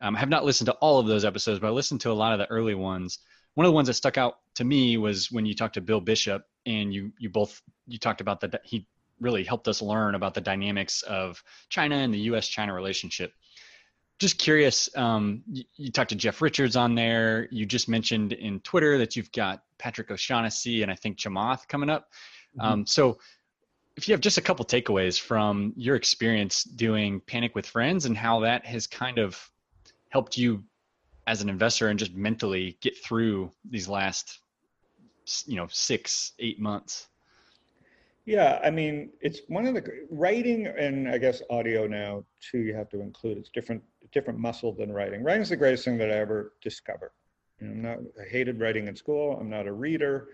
um, 0.00 0.16
I 0.16 0.20
have 0.20 0.28
not 0.28 0.44
listened 0.44 0.66
to 0.66 0.74
all 0.74 0.98
of 0.98 1.06
those 1.06 1.24
episodes, 1.24 1.58
but 1.58 1.66
I 1.66 1.70
listened 1.70 2.00
to 2.02 2.10
a 2.10 2.12
lot 2.12 2.32
of 2.32 2.38
the 2.38 2.46
early 2.46 2.74
ones 2.74 3.18
one 3.54 3.66
of 3.66 3.70
the 3.70 3.74
ones 3.74 3.88
that 3.88 3.94
stuck 3.94 4.16
out 4.16 4.38
to 4.54 4.64
me 4.64 4.96
was 4.96 5.30
when 5.30 5.46
you 5.46 5.54
talked 5.54 5.74
to 5.74 5.80
Bill 5.80 6.00
Bishop 6.00 6.44
and 6.66 6.92
you 6.92 7.12
you 7.18 7.30
both 7.30 7.60
you 7.86 7.98
talked 7.98 8.20
about 8.20 8.40
that 8.40 8.60
he 8.64 8.86
really 9.20 9.44
helped 9.44 9.68
us 9.68 9.82
learn 9.82 10.14
about 10.14 10.34
the 10.34 10.40
dynamics 10.40 11.02
of 11.02 11.42
China 11.68 11.96
and 11.96 12.12
the 12.12 12.18
U.S. 12.20 12.48
China 12.48 12.72
relationship. 12.74 13.32
Just 14.18 14.38
curious, 14.38 14.88
um, 14.96 15.42
you, 15.50 15.64
you, 15.76 15.90
talked 15.90 16.10
to 16.10 16.16
Jeff 16.16 16.42
Richards 16.42 16.76
on 16.76 16.94
there. 16.94 17.48
You 17.50 17.64
just 17.64 17.88
mentioned 17.88 18.32
in 18.32 18.60
Twitter 18.60 18.98
that 18.98 19.16
you've 19.16 19.32
got 19.32 19.62
Patrick 19.78 20.10
O'Shaughnessy 20.10 20.82
and 20.82 20.90
I 20.90 20.94
think 20.94 21.18
Chamath 21.18 21.66
coming 21.68 21.88
up. 21.88 22.08
Mm-hmm. 22.58 22.66
Um, 22.66 22.86
so, 22.86 23.18
if 23.96 24.08
you 24.08 24.12
have 24.12 24.20
just 24.20 24.38
a 24.38 24.42
couple 24.42 24.64
takeaways 24.64 25.20
from 25.20 25.74
your 25.76 25.96
experience 25.96 26.64
doing 26.64 27.20
Panic 27.20 27.54
with 27.54 27.66
Friends 27.66 28.06
and 28.06 28.16
how 28.16 28.40
that 28.40 28.64
has 28.64 28.86
kind 28.86 29.18
of 29.18 29.50
helped 30.08 30.38
you 30.38 30.64
as 31.30 31.40
an 31.40 31.48
investor 31.48 31.86
and 31.86 31.98
just 31.98 32.12
mentally 32.12 32.76
get 32.80 32.96
through 32.98 33.52
these 33.70 33.88
last 33.88 34.40
you 35.46 35.54
know 35.54 35.68
six 35.70 36.32
eight 36.40 36.58
months? 36.58 37.06
Yeah 38.26 38.58
i 38.64 38.70
mean 38.70 39.10
it's 39.20 39.40
one 39.46 39.64
of 39.64 39.74
the 39.74 39.84
writing 40.10 40.66
and 40.66 41.08
i 41.08 41.18
guess 41.18 41.40
audio 41.48 41.86
now 41.86 42.24
too 42.40 42.58
you 42.58 42.74
have 42.74 42.88
to 42.90 43.00
include 43.00 43.38
it's 43.38 43.48
different 43.50 43.80
different 44.12 44.40
muscle 44.40 44.72
than 44.72 44.90
writing. 44.90 45.22
Writing 45.22 45.42
is 45.42 45.50
the 45.50 45.56
greatest 45.56 45.84
thing 45.84 45.96
that 45.98 46.10
i 46.10 46.14
ever 46.14 46.54
discovered. 46.60 47.12
You 47.60 47.68
know, 47.68 47.72
i'm 47.74 47.82
not 47.82 47.98
i 48.20 48.28
hated 48.28 48.58
writing 48.58 48.88
in 48.88 48.96
school 48.96 49.38
i'm 49.40 49.48
not 49.48 49.68
a 49.68 49.72
reader. 49.72 50.30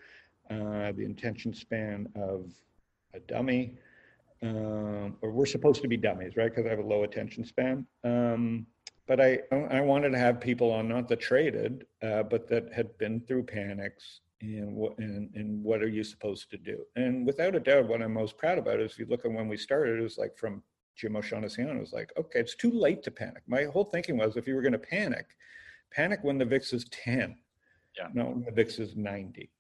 Uh, 0.49 0.93
the 0.93 1.05
attention 1.05 1.53
span 1.53 2.09
of 2.15 2.51
a 3.13 3.21
dummy 3.21 3.75
um, 4.43 5.17
or 5.21 5.31
we're 5.31 5.45
supposed 5.45 5.83
to 5.83 5.89
be 5.89 5.99
dummies 5.99 6.37
right? 6.39 6.51
Because 6.51 6.65
i 6.65 6.71
have 6.71 6.79
a 6.79 6.91
low 6.95 7.03
attention 7.05 7.45
span. 7.45 7.87
Um, 8.03 8.67
but 9.07 9.21
I 9.21 9.41
I 9.53 9.81
wanted 9.81 10.11
to 10.11 10.19
have 10.19 10.41
people 10.41 10.71
on 10.71 10.89
not 10.89 11.09
that 11.09 11.21
traded, 11.21 11.87
uh, 12.03 12.25
but 12.25 12.49
that 12.49 12.73
had 12.73 12.97
been 12.99 13.21
through 13.21 13.45
panics 13.45 14.21
and 14.41 14.75
what 14.75 14.99
and, 14.99 15.31
and 15.35 15.63
what 15.63 15.83
are 15.83 15.89
you 15.89 16.05
supposed 16.05 16.51
to 16.51 16.59
do? 16.59 16.85
And 16.97 17.27
without 17.27 17.55
a 17.55 17.61
doubt, 17.61 17.89
what 17.89 18.03
I'm 18.03 18.13
most 18.13 18.37
proud 18.37 18.59
about 18.59 18.81
is 18.81 18.93
if 18.93 18.99
you 18.99 19.07
look 19.07 19.25
at 19.25 19.33
when 19.33 19.49
we 19.49 19.57
started, 19.57 19.99
it 19.99 20.03
was 20.03 20.19
like 20.19 20.37
from 20.37 20.63
Jim 20.97 21.17
O'Shaughnessy 21.17 21.63
on, 21.63 21.77
it 21.77 21.81
was 21.81 21.93
like, 21.93 22.11
okay, 22.17 22.41
it's 22.41 22.57
too 22.57 22.71
late 22.71 23.03
to 23.05 23.11
panic. 23.11 23.43
My 23.47 23.65
whole 23.65 23.85
thinking 23.85 24.17
was 24.17 24.37
if 24.37 24.47
you 24.47 24.55
were 24.55 24.63
going 24.63 24.73
to 24.73 24.79
panic, 24.79 25.27
panic 25.93 26.21
when 26.23 26.39
the 26.39 26.45
VIX 26.45 26.73
is 26.73 26.85
10, 26.91 27.37
yeah. 27.97 28.09
not 28.15 28.29
when 28.29 28.45
the 28.45 28.51
VIX 28.51 28.79
is 28.79 28.97
90. 28.97 29.51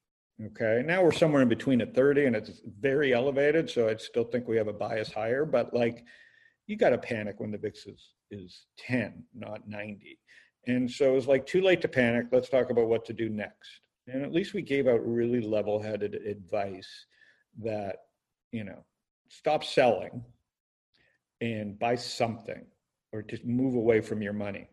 Okay, 0.46 0.82
now 0.84 1.02
we're 1.02 1.12
somewhere 1.12 1.40
in 1.40 1.48
between 1.48 1.80
at 1.80 1.94
30 1.94 2.26
and 2.26 2.36
it's 2.36 2.60
very 2.78 3.14
elevated. 3.14 3.70
So 3.70 3.88
I 3.88 3.96
still 3.96 4.24
think 4.24 4.46
we 4.46 4.56
have 4.58 4.68
a 4.68 4.72
bias 4.72 5.10
higher, 5.10 5.46
but 5.46 5.72
like 5.72 6.04
you 6.66 6.76
got 6.76 6.90
to 6.90 6.98
panic 6.98 7.40
when 7.40 7.50
the 7.50 7.58
VIX 7.58 7.86
is 7.86 8.12
is 8.30 8.66
10, 8.78 9.22
not 9.34 9.68
90. 9.68 10.18
And 10.66 10.90
so 10.90 11.12
it 11.12 11.14
was 11.14 11.28
like 11.28 11.46
too 11.46 11.62
late 11.62 11.80
to 11.82 11.88
panic. 11.88 12.26
Let's 12.32 12.48
talk 12.48 12.70
about 12.70 12.88
what 12.88 13.04
to 13.06 13.12
do 13.12 13.28
next. 13.28 13.80
And 14.08 14.22
at 14.22 14.32
least 14.32 14.52
we 14.52 14.62
gave 14.62 14.88
out 14.88 15.06
really 15.06 15.40
level-headed 15.40 16.14
advice 16.14 17.06
that, 17.62 17.96
you 18.52 18.64
know, 18.64 18.84
stop 19.28 19.64
selling 19.64 20.24
and 21.40 21.78
buy 21.78 21.94
something 21.94 22.64
or 23.12 23.22
just 23.22 23.44
move 23.44 23.74
away 23.74 24.00
from 24.00 24.22
your 24.22 24.32
money. 24.32 24.68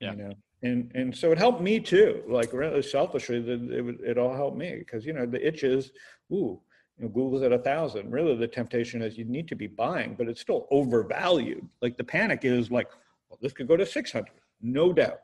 Yeah. 0.00 0.12
You 0.12 0.16
know, 0.16 0.34
and 0.62 0.90
and 0.94 1.16
so 1.16 1.32
it 1.32 1.38
helped 1.38 1.60
me 1.60 1.80
too. 1.80 2.22
Like 2.28 2.52
really 2.52 2.82
selfishly, 2.82 3.36
it, 3.38 4.00
it 4.04 4.18
all 4.18 4.34
helped 4.34 4.56
me 4.56 4.76
because 4.78 5.04
you 5.04 5.12
know 5.12 5.26
the 5.26 5.44
itch 5.46 5.64
is, 5.64 5.92
ooh, 6.32 6.60
you 6.98 7.04
know, 7.04 7.10
Google's 7.10 7.42
at 7.42 7.52
a 7.52 7.58
thousand. 7.58 8.10
Really, 8.10 8.36
the 8.36 8.46
temptation 8.46 9.02
is 9.02 9.18
you 9.18 9.24
need 9.24 9.48
to 9.48 9.56
be 9.56 9.66
buying, 9.66 10.14
but 10.16 10.28
it's 10.28 10.40
still 10.40 10.66
overvalued. 10.70 11.66
Like 11.80 11.96
the 11.96 12.04
panic 12.04 12.44
is 12.44 12.70
like, 12.70 12.88
well, 13.28 13.38
this 13.40 13.52
could 13.52 13.68
go 13.68 13.76
to 13.76 13.86
600, 13.86 14.28
no 14.60 14.92
doubt. 14.92 15.20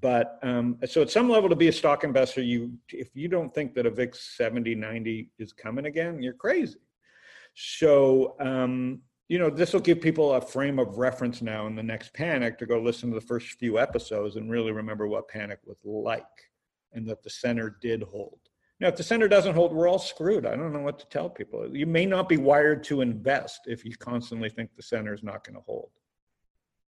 But 0.00 0.38
um, 0.42 0.78
so 0.86 1.02
at 1.02 1.10
some 1.10 1.28
level, 1.28 1.48
to 1.48 1.56
be 1.56 1.68
a 1.68 1.72
stock 1.72 2.04
investor, 2.04 2.42
you 2.42 2.72
if 2.90 3.08
you 3.14 3.28
don't 3.28 3.52
think 3.52 3.74
that 3.74 3.86
a 3.86 3.90
VIX 3.90 4.36
70, 4.36 4.74
90 4.74 5.30
is 5.38 5.52
coming 5.52 5.86
again, 5.86 6.22
you're 6.22 6.32
crazy. 6.32 6.78
So 7.54 8.36
um, 8.38 9.00
you 9.30 9.38
know, 9.38 9.48
this 9.48 9.72
will 9.72 9.80
give 9.80 10.00
people 10.00 10.34
a 10.34 10.40
frame 10.40 10.80
of 10.80 10.98
reference 10.98 11.40
now 11.40 11.68
in 11.68 11.76
the 11.76 11.82
next 11.82 12.12
panic 12.14 12.58
to 12.58 12.66
go 12.66 12.80
listen 12.80 13.10
to 13.10 13.14
the 13.14 13.26
first 13.26 13.58
few 13.60 13.78
episodes 13.78 14.34
and 14.34 14.50
really 14.50 14.72
remember 14.72 15.06
what 15.06 15.28
panic 15.28 15.60
was 15.64 15.78
like 15.84 16.24
and 16.92 17.06
that 17.06 17.22
the 17.22 17.30
center 17.30 17.76
did 17.80 18.02
hold 18.02 18.40
Now, 18.80 18.88
if 18.88 18.96
the 18.96 19.02
center 19.02 19.28
doesn't 19.28 19.54
hold, 19.54 19.72
we're 19.74 19.88
all 19.88 19.98
screwed. 19.98 20.46
I 20.46 20.56
don't 20.56 20.72
know 20.72 20.80
what 20.80 20.98
to 21.00 21.06
tell 21.08 21.28
people. 21.28 21.76
You 21.76 21.86
may 21.86 22.06
not 22.06 22.28
be 22.28 22.38
wired 22.38 22.82
to 22.84 23.02
invest 23.02 23.62
if 23.66 23.84
you 23.84 23.94
constantly 23.96 24.48
think 24.48 24.74
the 24.74 24.82
center 24.82 25.12
is 25.12 25.22
not 25.22 25.44
going 25.44 25.56
to 25.56 25.62
hold. 25.62 25.90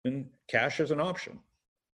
And 0.06 0.30
cash 0.48 0.80
is 0.80 0.92
an 0.92 1.02
option. 1.02 1.40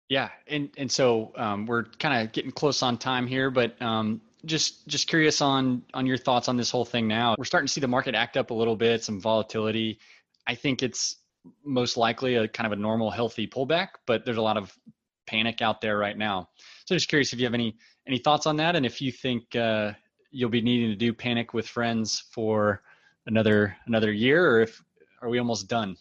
Yeah, 0.10 0.30
and 0.48 0.70
and 0.78 0.92
so 0.92 1.32
um, 1.38 1.66
we're 1.66 1.86
kind 1.86 2.22
of 2.22 2.34
getting 2.34 2.52
close 2.52 2.84
on 2.84 2.98
time 2.98 3.26
here, 3.26 3.50
but 3.50 3.82
um, 3.82 4.22
just 4.46 4.86
just 4.88 5.08
curious 5.08 5.42
on 5.42 5.84
on 5.94 6.06
your 6.06 6.18
thoughts 6.18 6.50
on 6.50 6.58
this 6.58 6.70
whole 6.70 6.86
thing. 6.86 7.08
Now 7.08 7.36
we're 7.38 7.46
starting 7.46 7.68
to 7.68 7.74
see 7.74 7.80
the 7.80 7.88
market 7.88 8.14
act 8.14 8.36
up 8.36 8.50
a 8.50 8.54
little 8.54 8.76
bit, 8.76 9.04
some 9.04 9.22
volatility. 9.22 10.00
I 10.46 10.56
think 10.56 10.84
it's 10.84 11.18
most 11.64 11.98
likely 11.98 12.36
a 12.36 12.48
kind 12.48 12.68
of 12.68 12.78
a 12.78 12.82
normal, 12.82 13.12
healthy 13.12 13.48
pullback, 13.48 13.90
but 14.06 14.26
there's 14.26 14.38
a 14.38 14.42
lot 14.42 14.58
of 14.58 14.78
panic 15.26 15.62
out 15.62 15.82
there 15.82 15.98
right 15.98 16.18
now. 16.18 16.50
So 16.86 16.96
just 16.96 17.08
curious 17.08 17.32
if 17.32 17.40
you 17.40 17.46
have 17.46 17.54
any 17.54 17.78
any 18.08 18.18
thoughts 18.18 18.46
on 18.46 18.58
that, 18.58 18.76
and 18.76 18.86
if 18.86 19.02
you 19.02 19.12
think 19.12 19.56
uh, 19.56 19.94
you'll 20.32 20.50
be 20.50 20.62
needing 20.62 20.90
to 20.90 20.96
do 20.96 21.14
panic 21.14 21.54
with 21.54 21.68
friends 21.68 22.26
for 22.32 22.82
another 23.28 23.76
another 23.88 24.12
year, 24.12 24.50
or 24.50 24.62
if 24.62 24.82
are 25.22 25.30
we 25.30 25.40
almost 25.40 25.68
done? 25.68 25.96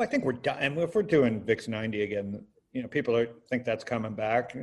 I 0.00 0.06
think 0.06 0.24
we're 0.24 0.32
done. 0.32 0.58
And 0.60 0.78
if 0.78 0.94
we're 0.94 1.02
doing 1.02 1.42
VIX 1.42 1.68
90 1.68 2.02
again, 2.02 2.44
you 2.72 2.82
know, 2.82 2.88
people 2.88 3.16
are, 3.16 3.28
think 3.48 3.64
that's 3.64 3.84
coming 3.84 4.14
back. 4.14 4.56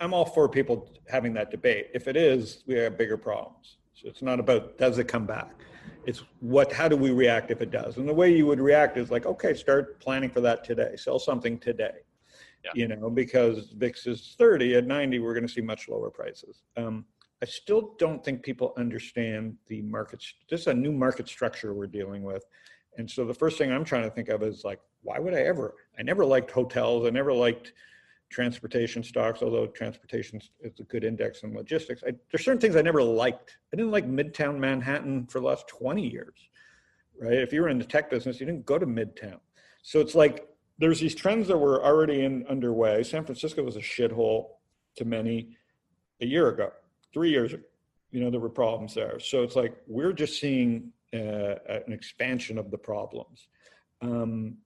I'm 0.00 0.14
all 0.14 0.24
for 0.24 0.48
people 0.48 0.90
having 1.08 1.32
that 1.34 1.50
debate. 1.50 1.88
If 1.94 2.08
it 2.08 2.16
is, 2.16 2.64
we 2.66 2.74
have 2.76 2.98
bigger 2.98 3.16
problems. 3.16 3.76
So 3.94 4.08
it's 4.08 4.22
not 4.22 4.40
about 4.40 4.78
does 4.78 4.98
it 4.98 5.08
come 5.08 5.26
back. 5.26 5.50
It's 6.06 6.22
what 6.40 6.72
how 6.72 6.88
do 6.88 6.96
we 6.96 7.10
react 7.10 7.50
if 7.50 7.60
it 7.60 7.70
does? 7.70 7.96
And 7.96 8.08
the 8.08 8.14
way 8.14 8.34
you 8.34 8.46
would 8.46 8.60
react 8.60 8.96
is 8.96 9.10
like, 9.10 9.26
okay, 9.26 9.54
start 9.54 10.00
planning 10.00 10.30
for 10.30 10.40
that 10.40 10.64
today. 10.64 10.94
Sell 10.96 11.18
something 11.18 11.58
today. 11.58 11.98
Yeah. 12.74 12.82
You 12.88 12.96
know, 12.96 13.10
because 13.10 13.70
VIX 13.76 14.06
is 14.06 14.34
30 14.38 14.76
at 14.76 14.86
90, 14.86 15.18
we're 15.20 15.34
going 15.34 15.46
to 15.46 15.52
see 15.52 15.60
much 15.60 15.88
lower 15.88 16.10
prices. 16.10 16.62
Um, 16.76 17.04
I 17.42 17.46
still 17.46 17.94
don't 17.98 18.24
think 18.24 18.42
people 18.42 18.74
understand 18.76 19.56
the 19.68 19.82
markets. 19.82 20.34
This 20.50 20.62
is 20.62 20.66
a 20.66 20.74
new 20.74 20.92
market 20.92 21.28
structure 21.28 21.72
we're 21.72 21.86
dealing 21.86 22.22
with. 22.22 22.44
And 22.96 23.08
so 23.08 23.24
the 23.24 23.34
first 23.34 23.58
thing 23.58 23.70
I'm 23.70 23.84
trying 23.84 24.02
to 24.02 24.10
think 24.10 24.28
of 24.28 24.42
is 24.42 24.64
like, 24.64 24.80
why 25.02 25.20
would 25.20 25.34
I 25.34 25.42
ever? 25.42 25.74
I 25.98 26.02
never 26.02 26.24
liked 26.24 26.50
hotels. 26.50 27.06
I 27.06 27.10
never 27.10 27.32
liked 27.32 27.72
transportation 28.30 29.02
stocks, 29.02 29.40
although 29.42 29.66
transportation 29.68 30.40
is 30.60 30.80
a 30.80 30.82
good 30.84 31.04
index 31.04 31.44
in 31.44 31.54
logistics. 31.54 32.02
I, 32.06 32.12
there's 32.30 32.44
certain 32.44 32.60
things 32.60 32.76
I 32.76 32.82
never 32.82 33.02
liked. 33.02 33.56
I 33.72 33.76
didn't 33.76 33.92
like 33.92 34.06
Midtown 34.06 34.58
Manhattan 34.58 35.26
for 35.26 35.40
the 35.40 35.46
last 35.46 35.68
20 35.68 36.06
years, 36.06 36.34
right? 37.20 37.34
If 37.34 37.52
you 37.52 37.62
were 37.62 37.68
in 37.68 37.78
the 37.78 37.84
tech 37.84 38.10
business, 38.10 38.40
you 38.40 38.46
didn't 38.46 38.66
go 38.66 38.78
to 38.78 38.86
Midtown. 38.86 39.38
So 39.82 40.00
it's 40.00 40.14
like 40.14 40.48
there's 40.78 41.00
these 41.00 41.14
trends 41.14 41.48
that 41.48 41.58
were 41.58 41.84
already 41.84 42.24
in 42.24 42.46
underway. 42.48 43.02
San 43.02 43.24
Francisco 43.24 43.62
was 43.62 43.76
a 43.76 43.80
shithole 43.80 44.50
to 44.96 45.04
many 45.04 45.56
a 46.20 46.26
year 46.26 46.48
ago, 46.48 46.70
three 47.12 47.30
years 47.30 47.52
ago. 47.52 47.64
You 48.10 48.20
know, 48.20 48.30
there 48.30 48.40
were 48.40 48.48
problems 48.48 48.94
there. 48.94 49.18
So 49.20 49.42
it's 49.42 49.56
like 49.56 49.76
we're 49.86 50.12
just 50.12 50.40
seeing 50.40 50.92
uh, 51.12 51.56
an 51.68 51.92
expansion 51.92 52.58
of 52.58 52.70
the 52.70 52.78
problems. 52.78 53.48
Um, 54.00 54.56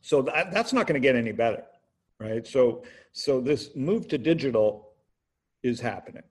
so 0.00 0.22
that, 0.22 0.52
that's 0.52 0.72
not 0.72 0.86
going 0.86 1.00
to 1.00 1.06
get 1.06 1.16
any 1.16 1.32
better, 1.32 1.64
right? 2.18 2.46
So 2.46 2.84
so 3.12 3.40
this 3.40 3.74
move 3.74 4.08
to 4.08 4.18
digital 4.18 4.92
is 5.62 5.80
happening. 5.80 6.22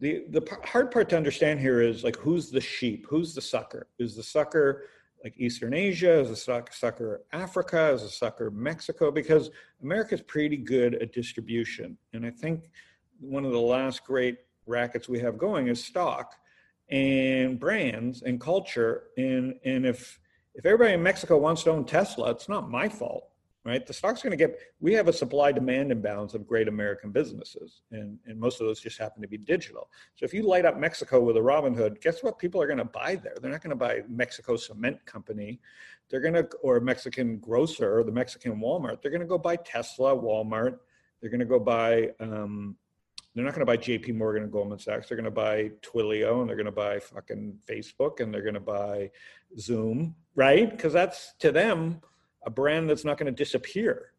The 0.00 0.24
the 0.30 0.58
hard 0.64 0.90
part 0.90 1.08
to 1.10 1.16
understand 1.16 1.60
here 1.60 1.80
is 1.80 2.02
like 2.02 2.16
who's 2.16 2.50
the 2.50 2.60
sheep, 2.60 3.06
who's 3.08 3.34
the 3.34 3.40
sucker? 3.40 3.86
Is 3.98 4.16
the 4.16 4.22
sucker 4.22 4.84
like 5.24 5.34
Eastern 5.38 5.72
Asia? 5.72 6.20
Is 6.20 6.30
a 6.30 6.36
sucker 6.36 7.22
Africa? 7.32 7.90
Is 7.92 8.02
a 8.02 8.10
sucker 8.10 8.50
Mexico? 8.50 9.10
Because 9.10 9.50
America's 9.82 10.20
pretty 10.20 10.58
good 10.58 10.94
at 10.96 11.12
distribution, 11.12 11.96
and 12.12 12.24
I 12.24 12.30
think 12.30 12.70
one 13.18 13.44
of 13.44 13.52
the 13.52 13.60
last 13.60 14.04
great 14.04 14.38
rackets 14.66 15.08
we 15.08 15.18
have 15.20 15.38
going 15.38 15.68
is 15.68 15.82
stock 15.82 16.34
and 16.90 17.58
brands 17.58 18.22
and 18.22 18.40
culture. 18.40 19.04
And 19.16 19.54
and 19.64 19.86
if 19.86 20.20
if 20.54 20.66
everybody 20.66 20.92
in 20.92 21.02
Mexico 21.02 21.38
wants 21.38 21.64
to 21.64 21.70
own 21.70 21.84
Tesla, 21.84 22.30
it's 22.30 22.48
not 22.48 22.70
my 22.70 22.88
fault, 22.88 23.28
right? 23.64 23.86
The 23.86 23.92
stock's 23.92 24.22
going 24.22 24.32
to 24.32 24.36
get. 24.36 24.58
We 24.80 24.92
have 24.94 25.08
a 25.08 25.12
supply 25.12 25.52
demand 25.52 25.90
imbalance 25.90 26.34
of 26.34 26.46
great 26.46 26.68
American 26.68 27.10
businesses, 27.10 27.82
and 27.90 28.18
and 28.26 28.38
most 28.38 28.60
of 28.60 28.66
those 28.66 28.80
just 28.80 28.98
happen 28.98 29.22
to 29.22 29.28
be 29.28 29.38
digital. 29.38 29.88
So 30.14 30.24
if 30.24 30.34
you 30.34 30.42
light 30.42 30.64
up 30.64 30.78
Mexico 30.78 31.20
with 31.20 31.36
a 31.36 31.40
Robinhood, 31.40 32.00
guess 32.00 32.22
what? 32.22 32.38
People 32.38 32.60
are 32.60 32.66
going 32.66 32.78
to 32.78 32.84
buy 32.84 33.16
there. 33.16 33.34
They're 33.40 33.50
not 33.50 33.62
going 33.62 33.70
to 33.70 33.76
buy 33.76 34.02
Mexico 34.08 34.56
Cement 34.56 35.04
Company. 35.06 35.60
They're 36.10 36.20
going 36.20 36.34
to 36.34 36.48
or 36.62 36.80
Mexican 36.80 37.38
grocer 37.38 37.98
or 37.98 38.04
the 38.04 38.12
Mexican 38.12 38.60
Walmart. 38.60 39.00
They're 39.00 39.10
going 39.10 39.20
to 39.22 39.26
go 39.26 39.38
buy 39.38 39.56
Tesla, 39.56 40.14
Walmart. 40.14 40.78
They're 41.20 41.30
going 41.30 41.40
to 41.40 41.46
go 41.46 41.58
buy 41.58 42.10
um, 42.20 42.76
they're 43.34 43.44
not 43.44 43.54
going 43.54 43.66
to 43.66 43.66
buy 43.66 43.76
JP 43.76 44.14
Morgan 44.14 44.44
and 44.44 44.52
Goldman 44.52 44.78
Sachs. 44.78 45.08
They're 45.08 45.16
going 45.16 45.24
to 45.24 45.30
buy 45.30 45.70
Twilio 45.82 46.40
and 46.40 46.48
they're 46.48 46.56
going 46.56 46.66
to 46.66 46.72
buy 46.72 47.00
fucking 47.00 47.58
Facebook 47.68 48.20
and 48.20 48.32
they're 48.32 48.42
going 48.42 48.54
to 48.54 48.60
buy 48.60 49.10
Zoom, 49.58 50.14
right? 50.36 50.70
Because 50.70 50.92
that's 50.92 51.34
to 51.40 51.50
them 51.50 52.00
a 52.46 52.50
brand 52.50 52.88
that's 52.88 53.04
not 53.04 53.18
going 53.18 53.32
to 53.32 53.44
disappear, 53.44 54.12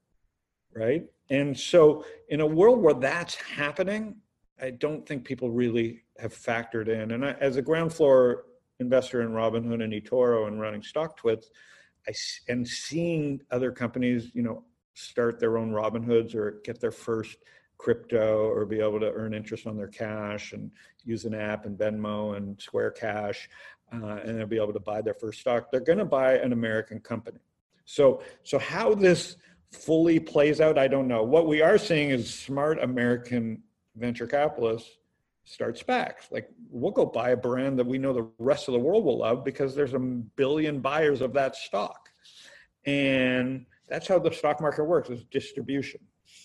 right? 0.73 1.05
And 1.29 1.57
so, 1.57 2.05
in 2.29 2.41
a 2.41 2.45
world 2.45 2.81
where 2.81 2.93
that's 2.93 3.35
happening, 3.35 4.17
I 4.61 4.71
don't 4.71 5.05
think 5.05 5.25
people 5.25 5.51
really 5.51 6.03
have 6.19 6.33
factored 6.33 6.87
in. 6.87 7.11
And 7.11 7.25
I, 7.25 7.31
as 7.41 7.57
a 7.57 7.61
ground 7.61 7.93
floor 7.93 8.45
investor 8.79 9.21
in 9.21 9.29
Robinhood 9.29 9.83
and 9.83 9.93
eToro 9.93 10.47
and 10.47 10.59
running 10.59 10.81
StockTwits, 10.81 11.45
I 12.07 12.13
and 12.47 12.67
seeing 12.67 13.41
other 13.51 13.71
companies, 13.71 14.31
you 14.33 14.43
know, 14.43 14.63
start 14.93 15.39
their 15.39 15.57
own 15.57 15.71
Robinhoods 15.71 16.35
or 16.35 16.61
get 16.63 16.79
their 16.79 16.91
first 16.91 17.37
crypto 17.77 18.47
or 18.47 18.65
be 18.65 18.79
able 18.79 18.99
to 18.99 19.11
earn 19.11 19.33
interest 19.33 19.67
on 19.67 19.75
their 19.75 19.87
cash 19.87 20.53
and 20.53 20.71
use 21.03 21.25
an 21.25 21.33
app 21.33 21.65
and 21.65 21.77
Venmo 21.77 22.37
and 22.37 22.59
Square 22.61 22.91
Cash, 22.91 23.49
uh, 23.93 24.19
and 24.23 24.37
they'll 24.37 24.47
be 24.47 24.57
able 24.57 24.73
to 24.73 24.79
buy 24.79 25.01
their 25.01 25.13
first 25.13 25.41
stock. 25.41 25.71
They're 25.71 25.81
going 25.81 25.99
to 25.99 26.05
buy 26.05 26.37
an 26.37 26.53
American 26.53 26.99
company. 26.99 27.39
So, 27.85 28.21
so 28.43 28.59
how 28.59 28.95
this 28.95 29.37
fully 29.71 30.19
plays 30.19 30.59
out, 30.61 30.77
I 30.77 30.87
don't 30.87 31.07
know. 31.07 31.23
What 31.23 31.47
we 31.47 31.61
are 31.61 31.77
seeing 31.77 32.09
is 32.09 32.33
smart 32.33 32.81
American 32.81 33.61
venture 33.95 34.27
capitalists 34.27 34.89
start 35.43 35.77
SPACs. 35.77 36.31
Like 36.31 36.49
we'll 36.69 36.91
go 36.91 37.05
buy 37.05 37.29
a 37.29 37.37
brand 37.37 37.79
that 37.79 37.85
we 37.85 37.97
know 37.97 38.13
the 38.13 38.27
rest 38.39 38.67
of 38.67 38.73
the 38.73 38.79
world 38.79 39.05
will 39.05 39.19
love 39.19 39.43
because 39.43 39.75
there's 39.75 39.93
a 39.93 39.99
billion 39.99 40.79
buyers 40.79 41.21
of 41.21 41.33
that 41.33 41.55
stock. 41.55 42.09
And 42.85 43.65
that's 43.87 44.07
how 44.07 44.19
the 44.19 44.31
stock 44.31 44.59
market 44.61 44.83
works 44.83 45.09
is 45.09 45.23
distribution 45.25 46.01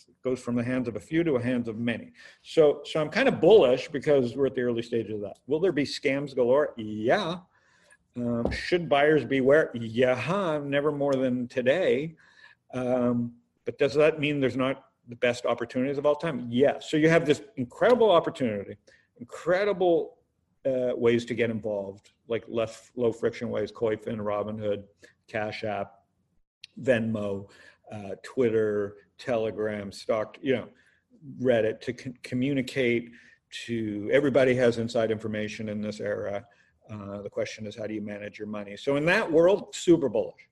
It 0.08 0.22
goes 0.22 0.38
from 0.40 0.54
the 0.54 0.64
hands 0.64 0.86
of 0.86 0.96
a 0.96 1.00
few 1.00 1.24
to 1.24 1.32
the 1.32 1.38
hands 1.38 1.68
of 1.68 1.78
many. 1.78 2.12
So, 2.42 2.82
so 2.84 3.00
I'm 3.00 3.08
kind 3.08 3.28
of 3.28 3.40
bullish 3.40 3.88
because 3.88 4.36
we're 4.36 4.46
at 4.46 4.54
the 4.54 4.62
early 4.62 4.82
stages 4.82 5.14
of 5.14 5.20
that. 5.22 5.38
Will 5.46 5.60
there 5.60 5.72
be 5.72 5.84
scams 5.84 6.34
galore? 6.34 6.74
Yeah. 6.76 7.38
Um, 8.16 8.50
should 8.50 8.88
buyers 8.88 9.24
beware? 9.24 9.70
Yeah, 9.74 10.60
never 10.64 10.90
more 10.92 11.14
than 11.14 11.48
today. 11.48 12.16
Um, 12.74 13.32
but 13.64 13.78
does 13.78 13.94
that 13.94 14.20
mean 14.20 14.40
there's 14.40 14.56
not 14.56 14.84
the 15.08 15.16
best 15.16 15.46
opportunities 15.46 15.98
of 15.98 16.06
all 16.06 16.14
time? 16.14 16.46
Yes. 16.50 16.90
So 16.90 16.96
you 16.96 17.08
have 17.08 17.26
this 17.26 17.42
incredible 17.56 18.10
opportunity, 18.10 18.76
incredible 19.18 20.18
uh, 20.66 20.92
ways 20.94 21.24
to 21.26 21.34
get 21.34 21.50
involved, 21.50 22.10
like 22.28 22.44
less 22.48 22.90
low 22.96 23.12
friction 23.12 23.50
ways, 23.50 23.72
Koyfin, 23.72 24.18
Robinhood, 24.18 24.84
Cash 25.26 25.64
App, 25.64 25.92
Venmo, 26.82 27.48
uh, 27.92 28.10
Twitter, 28.22 28.96
Telegram, 29.18 29.92
stock, 29.92 30.38
you 30.42 30.56
know, 30.56 30.68
Reddit 31.40 31.80
to 31.82 31.96
c- 31.96 32.14
communicate 32.22 33.10
to 33.66 34.08
everybody 34.12 34.54
has 34.54 34.78
inside 34.78 35.10
information 35.10 35.68
in 35.68 35.80
this 35.80 36.00
era. 36.00 36.44
Uh, 36.90 37.22
the 37.22 37.30
question 37.30 37.66
is, 37.66 37.76
how 37.76 37.86
do 37.86 37.94
you 37.94 38.00
manage 38.02 38.38
your 38.38 38.48
money? 38.48 38.76
So 38.76 38.96
in 38.96 39.04
that 39.06 39.30
world, 39.30 39.74
super 39.74 40.08
bullish. 40.08 40.48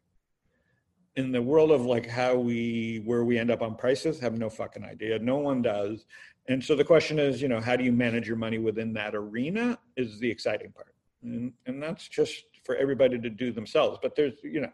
In 1.16 1.32
the 1.32 1.42
world 1.42 1.72
of 1.72 1.84
like 1.84 2.06
how 2.06 2.36
we 2.36 3.02
where 3.04 3.24
we 3.24 3.38
end 3.38 3.50
up 3.50 3.60
on 3.60 3.74
prices, 3.74 4.20
have 4.20 4.38
no 4.38 4.48
fucking 4.48 4.84
idea. 4.84 5.18
No 5.18 5.38
one 5.38 5.62
does. 5.62 6.06
And 6.46 6.62
so 6.62 6.76
the 6.76 6.84
question 6.84 7.18
is, 7.18 7.42
you 7.42 7.48
know, 7.48 7.60
how 7.60 7.74
do 7.74 7.82
you 7.82 7.90
manage 7.90 8.28
your 8.28 8.36
money 8.36 8.58
within 8.58 8.92
that 8.92 9.16
arena? 9.16 9.78
Is 9.96 10.20
the 10.20 10.30
exciting 10.30 10.70
part, 10.70 10.94
and 11.22 11.52
and 11.66 11.82
that's 11.82 12.06
just 12.06 12.44
for 12.64 12.76
everybody 12.76 13.18
to 13.18 13.30
do 13.30 13.50
themselves. 13.50 13.98
But 14.00 14.14
there's, 14.14 14.34
you 14.44 14.60
know, 14.60 14.72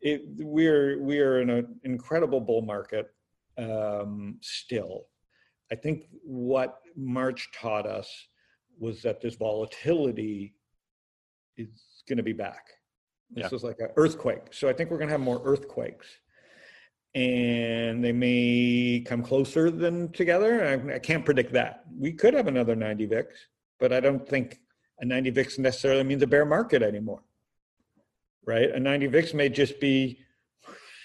it, 0.00 0.22
we're 0.38 1.02
we're 1.02 1.42
in 1.42 1.50
an 1.50 1.78
incredible 1.84 2.40
bull 2.40 2.62
market 2.62 3.12
um, 3.58 4.38
still. 4.40 5.06
I 5.70 5.74
think 5.74 6.08
what 6.22 6.80
March 6.96 7.50
taught 7.52 7.86
us 7.86 8.28
was 8.78 9.02
that 9.02 9.20
this 9.20 9.34
volatility 9.34 10.54
is 11.58 12.02
going 12.08 12.16
to 12.16 12.22
be 12.22 12.32
back. 12.32 12.66
This 13.30 13.48
yeah. 13.50 13.56
is 13.56 13.62
like 13.62 13.78
an 13.80 13.88
earthquake. 13.96 14.52
So 14.52 14.68
I 14.68 14.72
think 14.72 14.90
we're 14.90 14.98
going 14.98 15.08
to 15.08 15.12
have 15.12 15.20
more 15.20 15.42
earthquakes. 15.44 16.06
And 17.14 18.04
they 18.04 18.12
may 18.12 19.02
come 19.06 19.22
closer 19.22 19.70
than 19.70 20.12
together. 20.12 20.64
I, 20.64 20.94
I 20.94 20.98
can't 20.98 21.24
predict 21.24 21.52
that. 21.54 21.84
We 21.94 22.12
could 22.12 22.34
have 22.34 22.46
another 22.46 22.76
90 22.76 23.06
VIX, 23.06 23.34
but 23.80 23.92
I 23.92 24.00
don't 24.00 24.26
think 24.28 24.60
a 25.00 25.04
90 25.04 25.30
VIX 25.30 25.58
necessarily 25.58 26.04
means 26.04 26.22
a 26.22 26.26
bear 26.26 26.44
market 26.44 26.82
anymore 26.82 27.22
right? 28.48 28.70
A 28.70 28.80
90 28.80 29.08
VIX 29.08 29.34
may 29.34 29.50
just 29.50 29.78
be, 29.78 30.18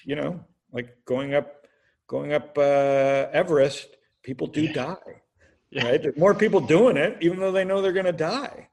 you 0.06 0.16
know, 0.16 0.40
like 0.72 0.96
going 1.06 1.36
up, 1.36 1.68
going 2.08 2.34
up 2.34 2.58
uh, 2.58 3.28
Everest. 3.34 3.90
People 4.24 4.48
do 4.48 4.72
die. 4.72 4.96
yeah. 5.70 5.86
right? 5.86 6.02
There's 6.02 6.18
more 6.18 6.34
people 6.34 6.62
doing 6.62 6.96
it, 6.96 7.18
even 7.20 7.40
though 7.40 7.52
they 7.52 7.66
know 7.66 7.82
they're 7.82 7.92
going 7.92 8.06
to 8.06 8.14
die. 8.14 8.70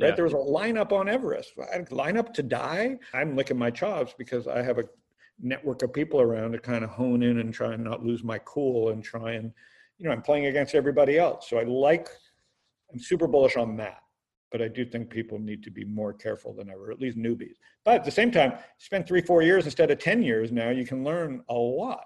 Right? 0.00 0.08
Yeah. 0.08 0.14
There 0.14 0.24
was 0.24 0.32
a 0.32 0.36
lineup 0.36 0.92
on 0.92 1.08
Everest. 1.08 1.52
I 1.58 1.84
line 1.90 2.16
up 2.16 2.32
to 2.34 2.42
die. 2.42 2.96
I'm 3.12 3.36
licking 3.36 3.58
my 3.58 3.70
chops 3.70 4.14
because 4.16 4.48
I 4.48 4.62
have 4.62 4.78
a 4.78 4.84
network 5.42 5.82
of 5.82 5.92
people 5.92 6.20
around 6.20 6.52
to 6.52 6.58
kind 6.58 6.84
of 6.84 6.90
hone 6.90 7.22
in 7.22 7.38
and 7.38 7.52
try 7.52 7.72
and 7.74 7.84
not 7.84 8.04
lose 8.04 8.22
my 8.22 8.38
cool 8.44 8.90
and 8.90 9.02
try 9.02 9.32
and, 9.32 9.52
you 9.98 10.06
know, 10.06 10.12
I'm 10.12 10.22
playing 10.22 10.46
against 10.46 10.74
everybody 10.74 11.18
else. 11.18 11.48
So 11.48 11.58
I 11.58 11.64
like, 11.64 12.08
I'm 12.92 12.98
super 12.98 13.26
bullish 13.26 13.56
on 13.56 13.76
that. 13.76 14.02
But 14.50 14.62
I 14.62 14.68
do 14.68 14.84
think 14.84 15.10
people 15.10 15.38
need 15.38 15.62
to 15.62 15.70
be 15.70 15.84
more 15.84 16.12
careful 16.12 16.52
than 16.52 16.70
ever, 16.70 16.90
at 16.90 17.00
least 17.00 17.16
newbies. 17.16 17.54
But 17.84 17.94
at 17.94 18.04
the 18.04 18.10
same 18.10 18.32
time, 18.32 18.54
spend 18.78 19.06
three, 19.06 19.20
four 19.20 19.42
years 19.42 19.64
instead 19.64 19.90
of 19.92 19.98
10 19.98 20.22
years 20.22 20.50
now, 20.50 20.70
you 20.70 20.84
can 20.84 21.04
learn 21.04 21.44
a 21.48 21.54
lot. 21.54 22.04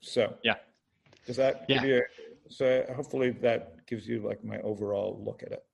So, 0.00 0.34
yeah. 0.44 0.54
Does 1.26 1.36
that 1.36 1.64
yeah. 1.68 1.80
give 1.80 1.88
you, 1.88 2.02
so 2.48 2.84
hopefully 2.94 3.30
that 3.42 3.84
gives 3.86 4.06
you 4.06 4.24
like 4.24 4.44
my 4.44 4.60
overall 4.60 5.20
look 5.24 5.42
at 5.42 5.50
it. 5.50 5.65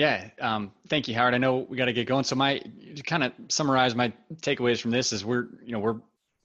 Yeah, 0.00 0.30
um, 0.40 0.72
thank 0.88 1.08
you, 1.08 1.14
Howard. 1.14 1.34
I 1.34 1.36
know 1.36 1.58
we 1.58 1.76
got 1.76 1.84
to 1.84 1.92
get 1.92 2.06
going. 2.06 2.24
So 2.24 2.34
my 2.34 2.56
to 2.56 3.02
kind 3.02 3.22
of 3.22 3.32
summarize 3.48 3.94
my 3.94 4.10
takeaways 4.36 4.80
from 4.80 4.92
this 4.92 5.12
is 5.12 5.26
we're 5.26 5.48
you 5.62 5.72
know 5.72 5.78
we're 5.78 6.00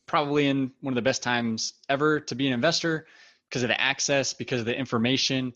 probably 0.07 0.47
in 0.47 0.73
one 0.81 0.91
of 0.91 0.95
the 0.95 1.01
best 1.01 1.23
times 1.23 1.75
ever 1.87 2.19
to 2.19 2.35
be 2.35 2.47
an 2.47 2.53
investor 2.53 3.07
because 3.47 3.63
of 3.63 3.69
the 3.69 3.79
access, 3.79 4.33
because 4.33 4.59
of 4.59 4.65
the 4.65 4.77
information. 4.77 5.53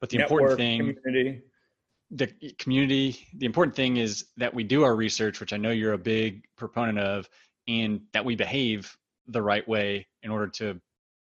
But 0.00 0.08
the 0.08 0.16
Network, 0.16 0.40
important 0.40 0.58
thing, 0.60 0.96
community. 1.04 1.42
the 2.10 2.52
community, 2.58 3.28
the 3.36 3.44
important 3.44 3.76
thing 3.76 3.98
is 3.98 4.24
that 4.38 4.54
we 4.54 4.64
do 4.64 4.82
our 4.84 4.96
research, 4.96 5.38
which 5.38 5.52
I 5.52 5.58
know 5.58 5.72
you're 5.72 5.92
a 5.92 5.98
big 5.98 6.44
proponent 6.56 7.00
of, 7.00 7.28
and 7.68 8.00
that 8.14 8.24
we 8.24 8.34
behave 8.34 8.96
the 9.28 9.42
right 9.42 9.68
way 9.68 10.06
in 10.22 10.30
order 10.30 10.46
to 10.46 10.80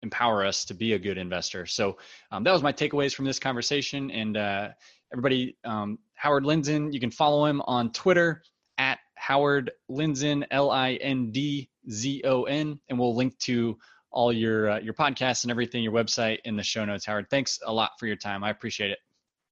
empower 0.04 0.46
us 0.46 0.66
to 0.66 0.74
be 0.74 0.94
a 0.94 1.00
good 1.00 1.18
investor. 1.18 1.66
So 1.66 1.98
um, 2.30 2.44
that 2.44 2.52
was 2.52 2.62
my 2.62 2.74
takeaways 2.74 3.16
from 3.16 3.24
this 3.24 3.40
conversation. 3.40 4.12
And 4.12 4.36
uh, 4.36 4.70
everybody, 5.12 5.58
um, 5.64 6.00
Howard 6.16 6.44
Lindzon, 6.44 6.94
you 6.94 7.00
can 7.00 7.12
follow 7.12 7.46
him 7.46 7.62
on 7.62 7.92
Twitter 7.92 8.44
at 8.78 9.00
Howard 9.16 9.72
Lindzon, 9.90 10.46
L 10.52 10.72
I 10.72 10.94
N 10.96 11.32
D 11.32 11.70
Z 11.90 12.22
O 12.26 12.44
N, 12.44 12.80
and 12.90 13.00
we'll 13.00 13.16
link 13.16 13.38
to 13.40 13.78
all 14.12 14.34
your 14.34 14.72
uh, 14.72 14.80
your 14.80 14.94
podcasts 14.94 15.44
and 15.44 15.52
everything, 15.52 15.84
your 15.84 15.94
website 15.94 16.40
in 16.46 16.56
the 16.56 16.64
show 16.64 16.86
notes. 16.86 17.06
Howard, 17.06 17.30
thanks 17.30 17.60
a 17.66 17.74
lot 17.74 17.92
for 18.00 18.08
your 18.08 18.16
time. 18.16 18.44
I 18.44 18.50
appreciate 18.50 18.92
it. 18.92 19.00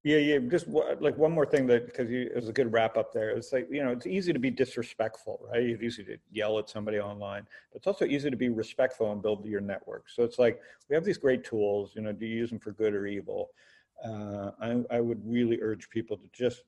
Yeah, 0.04 0.18
yeah. 0.18 0.38
Just 0.38 0.68
like 1.00 1.18
one 1.18 1.32
more 1.32 1.44
thing 1.44 1.66
that 1.66 1.86
because 1.86 2.08
it 2.10 2.34
was 2.34 2.48
a 2.48 2.52
good 2.52 2.72
wrap 2.72 2.96
up 2.96 3.12
there. 3.12 3.30
It's 3.30 3.52
like 3.52 3.68
you 3.70 3.82
know, 3.84 3.90
it's 3.90 4.06
easy 4.06 4.32
to 4.32 4.38
be 4.38 4.50
disrespectful, 4.50 5.40
right? 5.52 5.62
It's 5.62 5.82
easy 5.82 6.04
to 6.04 6.16
yell 6.30 6.58
at 6.58 6.70
somebody 6.70 7.00
online, 7.00 7.46
but 7.72 7.78
it's 7.78 7.86
also 7.86 8.04
easy 8.04 8.30
to 8.30 8.36
be 8.36 8.48
respectful 8.48 9.10
and 9.12 9.20
build 9.20 9.44
your 9.44 9.60
network. 9.60 10.08
So 10.08 10.22
it's 10.22 10.38
like 10.38 10.60
we 10.88 10.94
have 10.94 11.04
these 11.04 11.18
great 11.18 11.44
tools. 11.44 11.92
You 11.94 12.02
know, 12.02 12.12
do 12.12 12.26
you 12.26 12.36
use 12.36 12.50
them 12.50 12.60
for 12.60 12.72
good 12.72 12.94
or 12.94 13.06
evil? 13.06 13.50
Uh, 14.04 14.50
I, 14.60 14.84
I 14.90 15.00
would 15.00 15.20
really 15.24 15.60
urge 15.60 15.90
people 15.90 16.16
to 16.16 16.28
just, 16.32 16.62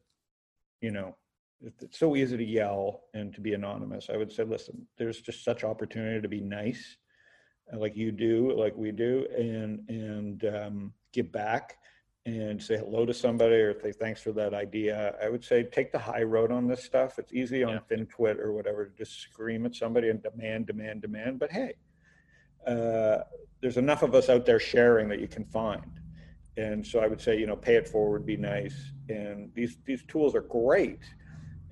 you 0.81 0.91
know, 0.91 1.17
it's 1.63 1.99
so 1.99 2.17
easy 2.17 2.37
to 2.37 2.45
yell 2.45 3.03
and 3.13 3.35
to 3.35 3.41
be 3.41 3.53
anonymous. 3.55 4.09
I 4.13 4.17
would 4.17 4.33
say, 4.33 4.45
listen, 4.45 4.87
there's 4.97 5.21
just 5.21 5.45
such 5.45 5.63
opportunity 5.63 6.21
to 6.21 6.29
be 6.29 6.41
nice, 6.41 6.97
uh, 7.73 7.79
like 7.79 7.97
you 7.97 8.13
do, 8.13 8.53
like 8.53 8.75
we 8.77 8.91
do, 8.93 9.27
and 9.37 9.89
and 9.89 10.45
um, 10.47 10.93
give 11.13 11.31
back 11.31 11.77
and 12.27 12.63
say 12.63 12.77
hello 12.77 13.07
to 13.07 13.15
somebody 13.15 13.55
or 13.55 13.79
say 13.81 13.93
thanks 13.93 14.21
for 14.21 14.33
that 14.33 14.55
idea. 14.55 15.15
I 15.23 15.29
would 15.29 15.45
say 15.45 15.63
take 15.63 15.93
the 15.93 15.99
high 15.99 16.23
road 16.23 16.51
on 16.51 16.67
this 16.67 16.85
stuff. 16.85 17.19
It's 17.19 17.33
easy 17.33 17.65
on 17.65 17.75
yeah. 17.91 17.97
FinTwit 17.97 18.39
or 18.39 18.53
whatever 18.53 18.87
to 18.87 18.97
just 18.97 19.21
scream 19.21 19.65
at 19.67 19.75
somebody 19.75 20.11
and 20.11 20.23
demand, 20.23 20.67
demand, 20.67 21.03
demand. 21.03 21.39
But 21.39 21.51
hey, 21.51 21.75
uh, 22.67 23.19
there's 23.61 23.79
enough 23.79 24.03
of 24.03 24.15
us 24.15 24.29
out 24.29 24.47
there 24.47 24.61
sharing 24.61 25.09
that 25.09 25.21
you 25.21 25.29
can 25.29 25.45
find. 25.45 26.00
And 26.57 26.87
so 26.87 27.01
I 27.01 27.07
would 27.07 27.21
say, 27.21 27.39
you 27.39 27.47
know, 27.47 27.57
pay 27.57 27.77
it 27.77 27.89
forward, 27.89 28.27
be 28.27 28.37
nice. 28.37 28.75
And 29.09 29.51
these 29.55 29.77
these 29.85 30.03
tools 30.09 30.35
are 30.35 30.43
great, 30.43 31.01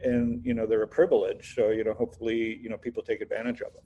and 0.02 0.44
you 0.44 0.54
know 0.54 0.66
they're 0.66 0.82
a 0.82 0.88
privilege. 0.88 1.54
So 1.54 1.70
you 1.70 1.84
know, 1.84 1.92
hopefully, 1.92 2.58
you 2.62 2.68
know, 2.68 2.76
people 2.76 3.02
take 3.02 3.20
advantage 3.20 3.60
of 3.60 3.72
them. 3.74 3.82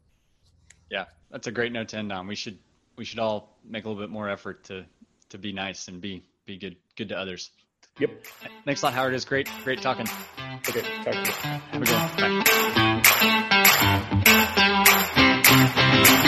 Yeah, 0.91 1.07
that's 1.31 1.47
a 1.47 1.53
great 1.53 1.73
note 1.73 1.89
to 1.89 1.97
end 1.97 2.13
on. 2.13 2.27
We 2.27 2.35
should 2.35 2.59
we 2.97 3.05
should 3.05 3.19
all 3.19 3.59
make 3.65 3.85
a 3.85 3.89
little 3.89 4.03
bit 4.03 4.11
more 4.11 4.29
effort 4.29 4.65
to 4.65 4.85
to 5.31 5.39
be 5.39 5.53
nice 5.53 5.89
and 5.89 6.01
be 6.01 6.23
be 6.45 6.59
good 6.59 6.77
good 6.97 7.09
to 7.09 7.19
others. 7.19 7.51
Yep. 7.99 8.27
Thanks 8.65 8.83
a 8.83 8.87
lot, 8.87 8.95
Howard. 8.95 9.15
It's 9.15 9.25
great 9.25 9.49
great 9.65 9.83
talking. 9.83 10.07
Okay. 10.69 10.83
Talk 11.05 11.15
to 11.15 11.21
you. 11.21 11.25
Have 11.25 11.83
a 11.83 11.85
good 11.85 11.95
one. 11.95 12.43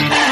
Bye. 0.09 0.31